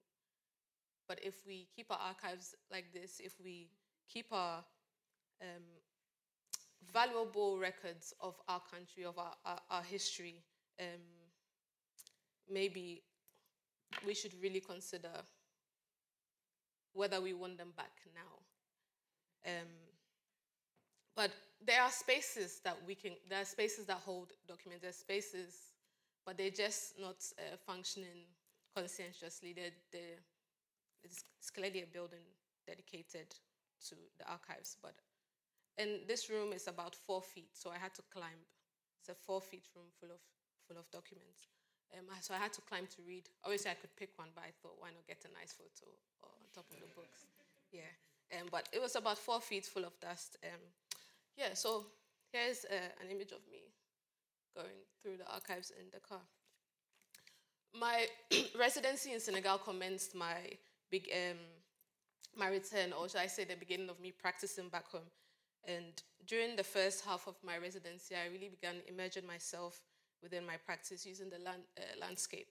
But 1.09 1.18
if 1.22 1.46
we 1.46 1.68
keep 1.74 1.90
our 1.90 1.98
archives 1.98 2.55
like 2.70 2.92
this, 2.94 3.20
if 3.22 3.35
we 3.42 3.68
keep 4.09 4.26
our 4.33 4.64
um, 5.42 5.64
valuable 6.92 7.59
records 7.59 8.14
of 8.20 8.40
our 8.48 8.61
country, 8.61 9.05
of 9.05 9.18
our, 9.18 9.35
our, 9.44 9.59
our 9.70 9.83
history, 9.83 10.37
um, 10.81 11.02
maybe 12.50 13.02
we 14.07 14.14
should 14.14 14.33
really 14.40 14.61
consider 14.61 15.11
whether 16.94 17.20
we 17.20 17.33
want 17.33 17.59
them 17.59 17.72
back 17.76 17.92
now. 18.14 18.38
Um, 19.46 19.68
but 21.14 21.31
there 21.64 21.83
are 21.83 21.90
spaces 21.90 22.61
that 22.64 22.76
we 22.87 22.94
can, 22.94 23.12
there 23.28 23.42
are 23.42 23.44
spaces 23.44 23.87
that 23.87 23.98
hold 23.98 24.33
documents, 24.48 24.83
there 24.83 24.90
are 24.90 25.05
spaces, 25.07 25.72
but 26.24 26.38
they're 26.38 26.50
just 26.50 26.98
not 26.98 27.16
uh, 27.38 27.57
functioning 27.66 28.24
conscientiously. 28.74 29.52
They're, 29.52 29.76
they're, 29.92 30.22
it's, 31.05 31.24
clearly 31.55 31.83
a 31.83 31.87
building 31.87 32.24
dedicated 32.66 33.35
to 33.88 33.96
the 34.18 34.24
archives, 34.31 34.76
but 34.81 34.94
and 35.76 36.07
this 36.07 36.31
room 36.31 36.52
is 36.52 36.68
about 36.68 36.94
four 36.94 37.20
feet, 37.20 37.50
so 37.52 37.70
I 37.70 37.78
had 37.78 37.94
to 37.94 38.02
climb. 38.12 38.40
It's 39.00 39.09
a 39.09 39.14
four 39.14 39.40
feet 39.40 39.68
room 39.74 39.88
full 39.98 40.12
of 40.12 40.20
full 40.68 40.78
of 40.78 40.88
documents. 40.90 41.48
Um, 41.92 42.09
so 42.20 42.33
I 42.33 42.38
had 42.38 42.52
to 42.55 42.62
climb 42.62 42.87
to 42.96 43.00
read. 43.05 43.28
Obviously, 43.44 43.70
I 43.70 43.74
could 43.74 43.92
pick 43.96 44.16
one, 44.16 44.33
but 44.35 44.44
I 44.44 44.52
thought, 44.62 44.81
why 44.81 44.88
not 44.94 45.05
get 45.05 45.24
a 45.28 45.33
nice 45.37 45.52
photo 45.52 45.92
on 46.24 46.48
top 46.55 46.64
of 46.72 46.81
the 46.81 46.88
books? 46.96 47.28
Yeah. 47.72 47.92
Um, 48.33 48.49
but 48.51 48.68
it 48.73 48.81
was 48.81 48.97
about 48.97 49.18
four 49.18 49.40
feet 49.40 49.66
full 49.66 49.85
of 49.85 49.99
dust. 50.01 50.37
Um, 50.45 50.61
yeah, 51.37 51.55
so 51.55 51.87
here's 52.33 52.64
uh, 52.64 53.03
an 53.03 53.11
image 53.11 53.33
of 53.33 53.40
me 53.51 53.61
going 54.55 54.85
through 55.03 55.18
the 55.18 55.33
archives 55.33 55.73
in 55.79 55.87
the 55.92 56.01
car. 56.01 56.21
My 57.79 58.07
residency 58.59 59.12
in 59.12 59.21
Senegal 59.21 59.59
commenced 59.59 60.14
my 60.14 60.37
big 60.90 61.09
um, 61.12 61.38
my 62.37 62.49
return, 62.49 62.92
or 62.92 63.09
should 63.09 63.21
I 63.21 63.27
say, 63.27 63.45
the 63.45 63.57
beginning 63.57 63.90
of 63.90 64.01
me 64.01 64.11
practicing 64.11 64.68
back 64.68 64.88
home. 64.88 65.11
And 65.64 66.03
during 66.27 66.57
the 66.57 66.64
first 66.64 67.05
half 67.05 67.27
of 67.27 67.37
my 67.45 67.59
residency, 67.59 68.14
I 68.14 68.33
really 68.33 68.49
began 68.49 68.77
immersing 68.88 69.27
myself 69.27 69.81
within 70.23 70.47
my 70.47 70.57
practice 70.57 71.05
using 71.05 71.31
the 71.31 71.38
land, 71.38 71.62
uh, 71.79 72.01
landscape. 72.01 72.49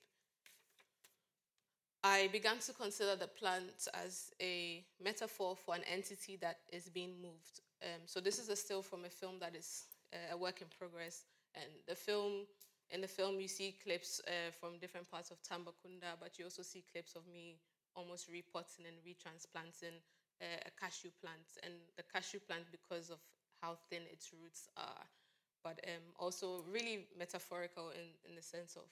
I 2.04 2.30
began 2.32 2.58
to 2.66 2.74
consider 2.74 3.16
the 3.16 3.28
plant 3.28 3.88
as 3.94 4.32
a 4.42 4.84
metaphor 5.04 5.56
for 5.56 5.76
an 5.76 5.84
entity 5.84 6.36
that 6.42 6.58
is 6.74 6.90
being 6.90 7.22
moved. 7.22 7.62
Um, 7.84 8.02
so 8.06 8.20
this 8.20 8.40
is 8.40 8.50
a 8.50 8.56
still 8.56 8.82
from 8.82 9.06
a 9.06 9.10
film 9.10 9.38
that 9.40 9.56
is 9.56 9.86
uh, 10.12 10.34
a 10.34 10.38
work 10.38 10.62
in 10.62 10.68
progress, 10.80 11.26
and 11.54 11.70
the 11.88 11.96
film 11.96 12.48
in 12.90 13.02
the 13.02 13.08
film 13.08 13.40
you 13.40 13.48
see 13.48 13.76
clips 13.84 14.20
uh, 14.28 14.52
from 14.60 14.80
different 14.80 15.10
parts 15.10 15.30
of 15.30 15.38
Tambacounda, 15.44 16.18
but 16.20 16.38
you 16.40 16.46
also 16.46 16.64
see 16.64 16.84
clips 16.92 17.16
of 17.16 17.22
me 17.32 17.60
almost 17.96 18.28
repotting 18.28 18.86
and 18.88 18.98
retransplanting 19.06 20.02
uh, 20.42 20.60
a 20.66 20.72
cashew 20.82 21.10
plant, 21.22 21.46
and 21.64 21.74
the 21.98 22.04
cashew 22.12 22.40
plant 22.40 22.66
because 22.72 23.12
of 23.12 23.20
how 23.62 23.78
thin 23.90 24.02
its 24.12 24.32
roots 24.34 24.70
are, 24.76 25.06
but 25.64 25.80
um, 25.86 26.02
also 26.20 26.64
really 26.72 27.06
metaphorical 27.18 27.92
in, 27.92 28.10
in 28.28 28.36
the 28.36 28.42
sense 28.42 28.76
of 28.76 28.90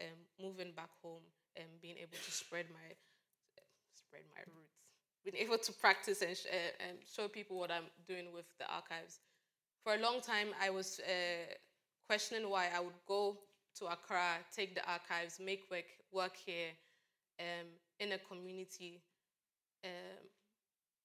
um, 0.00 0.16
moving 0.40 0.72
back 0.72 0.90
home 1.02 1.22
and 1.56 1.66
being 1.80 1.96
able 1.96 2.18
to 2.24 2.30
spread 2.30 2.66
my 2.70 2.94
spread 3.94 4.22
my 4.34 4.42
roots, 4.54 4.76
being 5.24 5.36
able 5.36 5.58
to 5.58 5.72
practice 5.72 6.22
and, 6.22 6.36
sh- 6.36 6.46
uh, 6.50 6.86
and 6.88 6.98
show 7.04 7.28
people 7.28 7.58
what 7.58 7.70
I'm 7.70 7.90
doing 8.06 8.32
with 8.32 8.46
the 8.58 8.66
archives. 8.72 9.20
For 9.82 9.94
a 9.94 9.98
long 9.98 10.20
time, 10.20 10.48
I 10.60 10.70
was 10.70 11.00
uh, 11.00 11.52
questioning 12.06 12.48
why 12.50 12.68
I 12.74 12.80
would 12.80 13.00
go 13.06 13.38
to 13.78 13.86
Accra, 13.86 14.38
take 14.54 14.74
the 14.74 14.84
archives, 14.90 15.38
make 15.38 15.64
work 15.70 15.84
work 16.12 16.36
here 16.36 16.70
um, 17.40 17.66
in 18.00 18.12
a 18.12 18.18
community 18.18 19.02
um, 19.84 20.22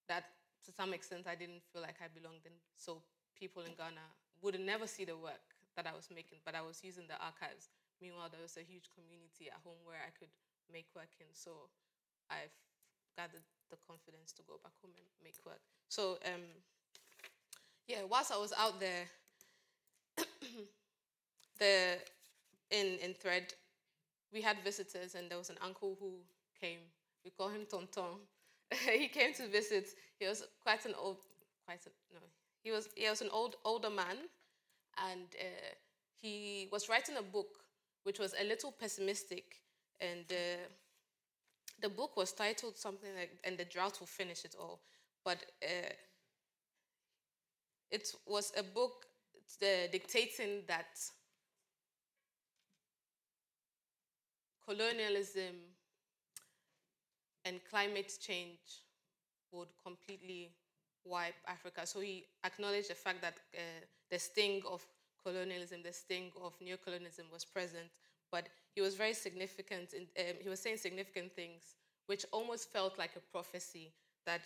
that 0.08 0.26
to 0.66 0.72
some 0.72 0.94
extent 0.94 1.26
I 1.28 1.36
didn't 1.36 1.64
feel 1.74 1.82
like 1.82 1.96
I 2.02 2.08
belonged 2.14 2.46
in. 2.46 2.54
So 2.76 3.02
people 3.38 3.64
in 3.64 3.74
Ghana 3.78 4.06
would 4.42 4.60
never 4.60 4.88
see 4.88 5.06
the 5.06 5.18
work 5.18 5.42
that 5.76 5.86
I 5.88 5.96
was 5.96 6.10
making, 6.14 6.40
but 6.46 6.56
I 6.56 6.62
was 6.62 6.82
using 6.84 7.08
the 7.08 7.16
archives. 7.24 7.70
Meanwhile, 8.02 8.30
there 8.34 8.42
was 8.42 8.58
a 8.58 8.66
huge 8.66 8.90
community 8.90 9.54
at 9.54 9.62
home 9.64 9.78
where 9.86 10.02
I 10.02 10.12
could 10.18 10.34
make 10.74 10.90
work 10.96 11.14
in. 11.22 11.30
So 11.34 11.70
I've 12.30 12.56
gathered 13.16 13.46
the 13.70 13.78
confidence 13.88 14.32
to 14.34 14.42
go 14.44 14.58
back 14.64 14.74
home 14.82 14.92
and 14.98 15.06
make 15.24 15.38
work. 15.46 15.62
So 15.90 16.18
um, 16.26 16.42
yeah, 17.88 18.04
whilst 18.10 18.32
I 18.32 18.38
was 18.38 18.54
out 18.58 18.80
there, 18.80 19.06
the 21.60 22.00
in 22.72 22.98
in 23.04 23.14
thread, 23.14 23.54
we 24.34 24.42
had 24.42 24.58
visitors, 24.64 25.16
and 25.16 25.30
there 25.30 25.38
was 25.38 25.50
an 25.50 25.58
uncle 25.62 25.98
who 26.00 26.14
came. 26.60 26.80
We 27.24 27.32
call 27.32 27.50
him 27.50 27.66
Tonton. 27.70 28.26
he 28.72 29.08
came 29.08 29.34
to 29.36 29.48
visit. 29.48 29.90
He 30.20 30.28
was 30.28 30.44
quite 30.64 30.86
an 30.86 30.94
old, 30.98 31.18
quite 31.66 31.86
a, 31.86 31.90
no, 32.14 32.22
he 32.64 32.72
was 32.72 32.90
he 32.96 33.10
was 33.10 33.22
an 33.22 33.30
old 33.32 33.56
older 33.66 33.90
man, 33.90 34.18
and 35.10 35.28
uh, 35.40 35.76
he 36.22 36.68
was 36.72 36.90
writing 36.90 37.18
a 37.18 37.22
book 37.22 37.48
which 38.04 38.20
was 38.20 38.34
a 38.40 38.44
little 38.44 38.72
pessimistic, 38.72 39.62
and 40.00 40.26
uh, 40.32 40.68
the 41.82 41.90
book 41.90 42.18
was 42.18 42.32
titled 42.32 42.78
something 42.78 43.10
like 43.16 43.32
"And 43.44 43.58
the 43.58 43.66
Drought 43.66 44.00
Will 44.00 44.08
Finish 44.08 44.46
It 44.46 44.56
All," 44.60 44.82
but 45.24 45.38
uh, 45.64 45.94
it 47.92 48.14
was 48.26 48.52
a 48.58 48.64
book 48.64 49.06
uh, 49.62 49.88
dictating 49.92 50.64
that 50.68 50.98
colonialism 54.66 55.56
and 57.46 57.60
climate 57.70 58.12
change 58.20 58.86
would 59.52 59.68
completely 59.84 60.54
wipe 61.04 61.36
Africa. 61.48 61.86
So 61.86 62.00
he 62.00 62.26
acknowledged 62.46 62.90
the 62.90 62.96
fact 62.96 63.22
that 63.22 63.34
uh, 63.54 63.86
the 64.10 64.20
sting 64.20 64.62
of 64.70 64.86
colonialism, 65.26 65.82
the 65.84 65.94
sting 65.94 66.32
of 66.42 66.54
neocolonialism 66.60 67.32
was 67.32 67.46
present, 67.46 67.88
but 68.32 68.48
he 68.76 68.82
was 68.82 68.96
very 68.96 69.14
significant. 69.14 69.94
In, 69.94 70.08
um, 70.20 70.36
he 70.42 70.50
was 70.50 70.60
saying 70.60 70.78
significant 70.78 71.34
things, 71.34 71.76
which 72.08 72.26
almost 72.32 72.72
felt 72.72 72.98
like 72.98 73.12
a 73.16 73.20
prophecy 73.32 73.92
that 74.26 74.42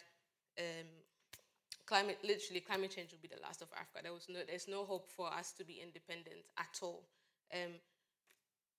um, 0.59 0.87
climate, 1.85 2.17
literally, 2.23 2.59
climate 2.59 2.91
change 2.91 3.11
would 3.11 3.21
be 3.21 3.27
the 3.27 3.41
last 3.41 3.61
of 3.61 3.67
Africa. 3.73 3.99
There 4.03 4.13
was 4.13 4.27
no, 4.29 4.39
there's 4.47 4.67
no 4.67 4.85
hope 4.85 5.09
for 5.09 5.31
us 5.31 5.51
to 5.53 5.63
be 5.63 5.79
independent 5.81 6.45
at 6.57 6.79
all. 6.81 7.03
Um, 7.53 7.73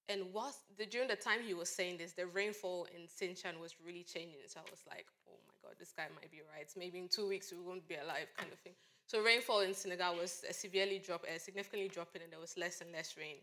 and 0.08 0.32
whilst 0.32 0.60
the, 0.78 0.86
during 0.86 1.08
the 1.08 1.16
time 1.16 1.40
he 1.44 1.54
was 1.54 1.68
saying 1.68 1.98
this, 1.98 2.12
the 2.12 2.26
rainfall 2.26 2.86
in 2.94 3.08
Sinthian 3.08 3.58
was 3.60 3.74
really 3.84 4.04
changing. 4.04 4.38
So 4.46 4.60
I 4.60 4.70
was 4.70 4.80
like, 4.88 5.06
oh 5.28 5.38
my 5.48 5.54
god, 5.62 5.76
this 5.78 5.92
guy 5.92 6.06
might 6.14 6.30
be 6.30 6.42
right. 6.54 6.68
Maybe 6.76 6.98
in 6.98 7.08
two 7.08 7.28
weeks 7.28 7.52
we 7.52 7.58
won't 7.58 7.86
be 7.88 7.96
alive, 7.96 8.28
kind 8.36 8.52
of 8.52 8.58
thing. 8.60 8.74
So 9.06 9.22
rainfall 9.22 9.60
in 9.60 9.72
Senegal 9.72 10.16
was 10.16 10.44
severely 10.50 10.98
drop, 10.98 11.22
uh, 11.24 11.38
significantly 11.38 11.88
dropping, 11.88 12.22
and 12.22 12.32
there 12.32 12.40
was 12.40 12.56
less 12.56 12.80
and 12.80 12.90
less 12.90 13.16
rain. 13.16 13.36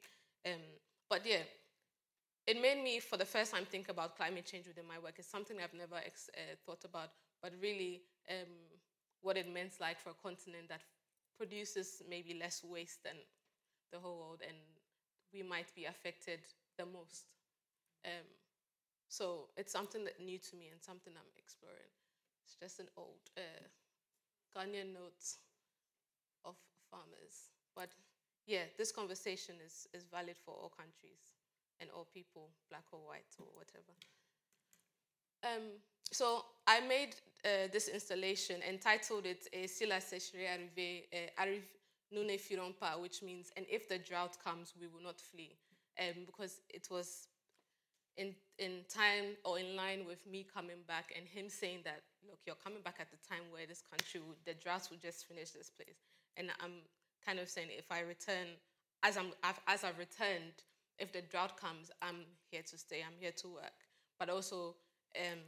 Um, 0.45 0.59
but 1.09 1.25
yeah, 1.25 1.43
it 2.45 2.61
made 2.61 2.83
me, 2.83 2.99
for 2.99 3.15
the 3.15 3.25
first 3.25 3.53
time, 3.53 3.63
think 3.65 3.87
about 3.87 4.17
climate 4.17 4.45
change 4.45 4.67
within 4.67 4.85
my 4.85 4.99
work. 4.99 5.13
It's 5.17 5.29
something 5.29 5.57
I've 5.63 5.73
never 5.73 5.95
ex- 5.95 6.29
uh, 6.35 6.55
thought 6.65 6.83
about, 6.83 7.11
but 7.41 7.53
really 7.61 8.01
um, 8.29 8.51
what 9.21 9.37
it 9.37 9.51
means 9.51 9.77
like 9.79 9.99
for 9.99 10.09
a 10.09 10.19
continent 10.21 10.67
that 10.67 10.81
produces 11.37 12.01
maybe 12.09 12.33
less 12.33 12.61
waste 12.63 13.03
than 13.03 13.15
the 13.93 13.99
whole 13.99 14.17
world, 14.17 14.41
and 14.45 14.57
we 15.33 15.43
might 15.43 15.73
be 15.75 15.85
affected 15.85 16.39
the 16.77 16.85
most. 16.85 17.23
Um, 18.03 18.27
so 19.07 19.47
it's 19.55 19.71
something 19.71 20.03
that 20.03 20.19
new 20.19 20.39
to 20.39 20.55
me 20.57 20.67
and 20.71 20.81
something 20.81 21.13
I'm 21.15 21.31
exploring. 21.37 21.93
It's 22.43 22.55
just 22.59 22.79
an 22.79 22.87
old 22.97 23.31
uh, 23.37 23.63
Ghanaian 24.53 24.93
note 24.93 25.23
farmers. 26.93 27.49
But 27.75 27.89
yeah, 28.45 28.65
this 28.77 28.91
conversation 28.91 29.55
is, 29.65 29.87
is 29.93 30.05
valid 30.05 30.37
for 30.45 30.53
all 30.53 30.69
countries 30.69 31.33
and 31.79 31.89
all 31.95 32.07
people, 32.13 32.49
black 32.69 32.85
or 32.91 32.99
white 32.99 33.33
or 33.39 33.47
whatever. 33.57 33.93
Um, 35.43 35.81
so 36.11 36.45
I 36.67 36.79
made 36.81 37.15
uh, 37.43 37.67
this 37.71 37.87
installation 37.87 38.61
entitled 38.61 39.25
it 39.25 39.47
uh, 39.53 39.67
Sila 39.67 39.95
Sécherie 39.95 40.47
Arrive, 40.47 41.03
uh, 41.11 41.41
Arrive 41.43 41.67
Nous 42.11 42.23
ne 42.23 42.37
fuirons 42.37 42.73
pas, 42.79 42.97
which 43.01 43.23
means, 43.23 43.51
and 43.57 43.65
if 43.69 43.89
the 43.89 43.97
drought 43.97 44.37
comes, 44.43 44.73
we 44.79 44.87
will 44.87 45.01
not 45.01 45.19
flee. 45.19 45.57
Um, 45.99 46.25
because 46.25 46.61
it 46.69 46.87
was 46.89 47.27
in, 48.17 48.35
in 48.59 48.85
time 48.87 49.35
or 49.43 49.57
in 49.59 49.75
line 49.75 50.05
with 50.05 50.25
me 50.27 50.45
coming 50.53 50.81
back 50.87 51.13
and 51.17 51.27
him 51.27 51.49
saying 51.49 51.79
that, 51.85 52.01
look, 52.27 52.39
you're 52.45 52.63
coming 52.63 52.81
back 52.83 52.97
at 52.99 53.09
the 53.11 53.17
time 53.27 53.43
where 53.51 53.65
this 53.65 53.81
country, 53.81 54.21
would, 54.27 54.37
the 54.45 54.53
drought 54.53 54.87
will 54.91 55.01
just 55.01 55.25
finish 55.27 55.51
this 55.51 55.69
place. 55.69 55.97
And 56.37 56.49
I'm 56.61 56.81
kind 57.25 57.39
of 57.39 57.49
saying 57.49 57.69
if 57.77 57.91
I 57.91 58.01
return, 58.01 58.47
as, 59.03 59.17
I'm, 59.17 59.31
as 59.67 59.83
I've 59.83 59.97
returned, 59.97 60.53
if 60.99 61.11
the 61.11 61.21
drought 61.21 61.59
comes, 61.59 61.91
I'm 62.01 62.25
here 62.51 62.61
to 62.69 62.77
stay, 62.77 63.03
I'm 63.05 63.17
here 63.19 63.33
to 63.37 63.47
work. 63.47 63.73
But 64.19 64.29
also, 64.29 64.75
um, 65.19 65.39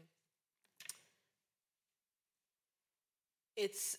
it's 3.55 3.97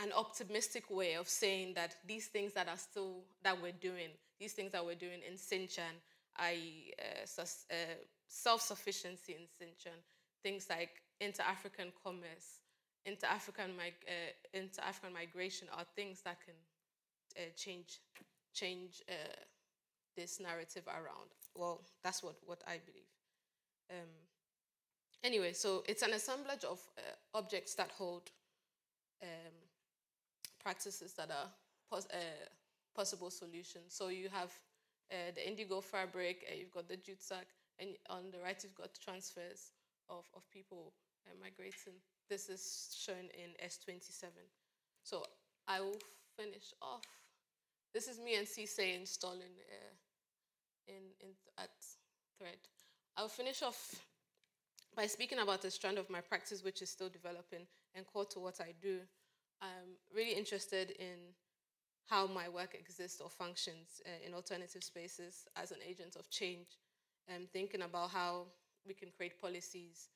an 0.00 0.12
optimistic 0.12 0.90
way 0.90 1.14
of 1.14 1.28
saying 1.28 1.74
that 1.74 1.94
these 2.06 2.26
things 2.26 2.52
that 2.54 2.68
are 2.68 2.76
still 2.76 3.22
that 3.42 3.60
we're 3.60 3.72
doing, 3.72 4.08
these 4.40 4.52
things 4.52 4.72
that 4.72 4.84
we're 4.84 4.94
doing 4.94 5.20
in 5.28 5.36
Sinthian, 5.36 5.94
i.e., 6.36 6.92
uh, 6.98 7.24
sus- 7.24 7.66
uh, 7.70 7.94
self-sufficiency 8.26 9.34
in 9.34 9.46
Sinthian, 9.46 9.96
things 10.42 10.66
like 10.68 10.90
inter-African 11.20 11.92
commerce, 12.02 12.60
inter-African 13.06 13.76
mig- 13.76 14.06
uh, 14.08 14.58
inter-African 14.58 15.12
migration, 15.12 15.68
are 15.76 15.84
things 15.96 16.22
that 16.22 16.38
can 16.44 16.54
uh, 17.36 17.50
change 17.56 18.00
change 18.52 19.02
uh, 19.08 19.36
this 20.16 20.40
narrative 20.40 20.86
around. 20.86 21.30
Well, 21.54 21.82
that's 22.02 22.22
what 22.22 22.36
what 22.46 22.62
I 22.66 22.78
believe. 22.84 23.12
Um, 23.90 24.08
anyway, 25.22 25.52
so 25.52 25.84
it's 25.86 26.02
an 26.02 26.12
assemblage 26.12 26.64
of 26.64 26.80
uh, 26.98 27.38
objects 27.38 27.74
that 27.74 27.90
hold. 27.98 28.30
Um, 29.22 29.54
practices 30.64 31.12
that 31.12 31.30
are 31.30 31.50
pos- 31.90 32.08
uh, 32.12 32.48
possible 32.96 33.30
solutions. 33.30 33.88
So 33.88 34.08
you 34.08 34.28
have 34.30 34.50
uh, 35.12 35.30
the 35.34 35.46
indigo 35.46 35.80
fabric, 35.80 36.44
you've 36.58 36.72
got 36.72 36.88
the 36.88 36.96
jute 36.96 37.22
sack, 37.22 37.46
and 37.78 37.90
on 38.08 38.30
the 38.32 38.40
right 38.40 38.58
you've 38.62 38.74
got 38.74 38.90
transfers 39.04 39.72
of, 40.08 40.24
of 40.34 40.42
people 40.50 40.92
migrating. 41.40 42.00
This 42.28 42.48
is 42.48 42.96
shown 42.98 43.28
in 43.34 43.50
S27. 43.64 44.30
So 45.02 45.24
I 45.68 45.80
will 45.80 45.98
finish 46.36 46.72
off. 46.80 47.02
This 47.92 48.08
is 48.08 48.18
me 48.18 48.36
and 48.36 48.46
Cisse 48.46 48.96
installing 48.98 49.54
uh, 49.70 49.94
in, 50.88 51.02
in 51.20 51.28
at 51.58 51.70
Thread. 52.38 52.58
I'll 53.16 53.28
finish 53.28 53.62
off 53.62 53.94
by 54.96 55.06
speaking 55.06 55.38
about 55.38 55.64
a 55.64 55.70
strand 55.70 55.98
of 55.98 56.10
my 56.10 56.20
practice 56.20 56.64
which 56.64 56.82
is 56.82 56.90
still 56.90 57.08
developing 57.08 57.66
and 57.94 58.06
core 58.06 58.24
to 58.26 58.40
what 58.40 58.60
I 58.60 58.72
do. 58.82 59.00
I'm 59.62 59.96
really 60.14 60.32
interested 60.32 60.90
in 60.98 61.34
how 62.06 62.26
my 62.26 62.48
work 62.48 62.74
exists 62.74 63.20
or 63.20 63.30
functions 63.30 64.02
uh, 64.04 64.26
in 64.26 64.34
alternative 64.34 64.82
spaces 64.82 65.46
as 65.56 65.70
an 65.70 65.78
agent 65.88 66.16
of 66.16 66.28
change. 66.30 66.78
Um, 67.34 67.46
thinking 67.52 67.82
about 67.82 68.10
how 68.10 68.46
we 68.86 68.92
can 68.92 69.08
create 69.16 69.40
policies 69.40 70.08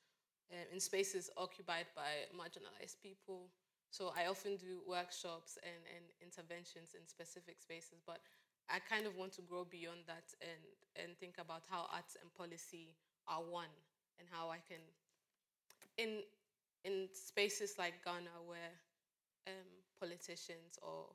uh, 0.51 0.73
in 0.73 0.79
spaces 0.79 1.29
occupied 1.37 1.85
by 1.95 2.27
marginalized 2.35 3.01
people. 3.01 3.49
So 3.91 4.13
I 4.15 4.27
often 4.27 4.57
do 4.57 4.81
workshops 4.87 5.57
and, 5.63 5.81
and 5.95 6.05
interventions 6.21 6.93
in 6.93 7.07
specific 7.07 7.59
spaces, 7.59 8.01
but 8.05 8.19
I 8.69 8.77
kind 8.79 9.07
of 9.07 9.15
want 9.15 9.33
to 9.33 9.41
grow 9.41 9.65
beyond 9.65 10.05
that 10.05 10.29
and, 10.41 10.61
and 11.03 11.17
think 11.17 11.35
about 11.39 11.63
how 11.69 11.87
arts 11.91 12.17
and 12.21 12.29
policy 12.35 12.93
are 13.27 13.41
one 13.41 13.73
and 14.19 14.27
how 14.29 14.49
I 14.49 14.57
can, 14.67 14.81
in, 15.97 16.21
in 16.83 17.09
spaces 17.13 17.75
like 17.79 18.05
Ghana 18.05 18.45
where 18.45 18.73
um, 19.47 19.69
politicians 19.99 20.77
or 20.81 21.05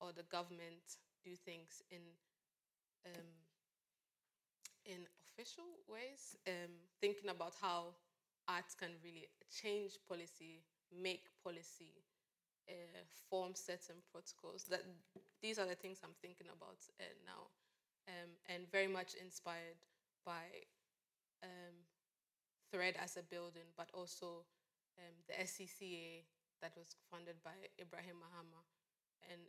or 0.00 0.12
the 0.12 0.24
government 0.24 1.00
do 1.24 1.34
things 1.34 1.82
in 1.90 2.02
um, 3.06 3.30
in 4.84 5.00
official 5.32 5.64
ways, 5.88 6.36
um, 6.46 6.72
thinking 7.00 7.30
about 7.30 7.54
how 7.60 7.94
arts 8.48 8.74
can 8.74 8.92
really 9.02 9.28
change 9.50 9.98
policy, 10.08 10.62
make 10.92 11.26
policy, 11.42 12.04
uh, 12.68 13.02
form 13.30 13.54
certain 13.54 14.00
protocols. 14.10 14.64
That 14.70 14.82
these 15.42 15.58
are 15.58 15.66
the 15.66 15.74
things 15.76 16.00
I'm 16.02 16.16
thinking 16.20 16.48
about 16.48 16.80
uh, 17.00 17.14
now, 17.24 17.50
um, 18.08 18.30
and 18.48 18.70
very 18.70 18.88
much 18.88 19.14
inspired 19.14 19.80
by 20.24 20.66
um, 21.42 21.76
Thread 22.72 22.96
as 22.98 23.16
a 23.16 23.22
building, 23.22 23.70
but 23.76 23.88
also 23.94 24.42
um, 24.98 25.14
the 25.30 25.34
SCCA 25.46 26.26
that 26.60 26.74
was 26.76 26.96
funded 27.10 27.38
by 27.44 27.54
Ibrahim 27.78 28.18
Mahama, 28.18 28.62
and 29.30 29.40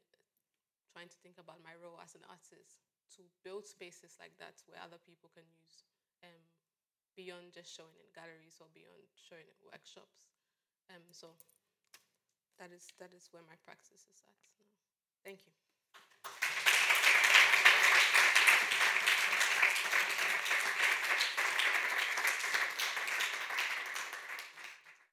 trying 0.93 1.09
to 1.09 1.19
think 1.19 1.35
about 1.41 1.59
my 1.63 1.73
role 1.81 1.97
as 1.99 2.13
an 2.15 2.23
artist 2.29 2.85
to 3.17 3.21
build 3.43 3.65
spaces 3.65 4.15
like 4.19 4.35
that 4.39 4.61
where 4.67 4.79
other 4.81 4.99
people 5.03 5.29
can 5.33 5.43
use 5.51 5.83
um, 6.23 6.41
beyond 7.15 7.53
just 7.53 7.71
showing 7.73 7.95
in 7.99 8.09
galleries 8.15 8.57
or 8.61 8.67
beyond 8.73 9.03
showing 9.15 9.47
in 9.47 9.57
workshops. 9.71 10.27
Um, 10.91 11.03
so 11.11 11.35
that 12.59 12.71
is 12.71 12.91
that 12.99 13.13
is 13.13 13.27
where 13.31 13.43
my 13.43 13.55
practice 13.63 14.03
is 14.11 14.21
at 14.27 14.37
now. 14.59 14.67
Thank 15.23 15.47
you. 15.47 15.64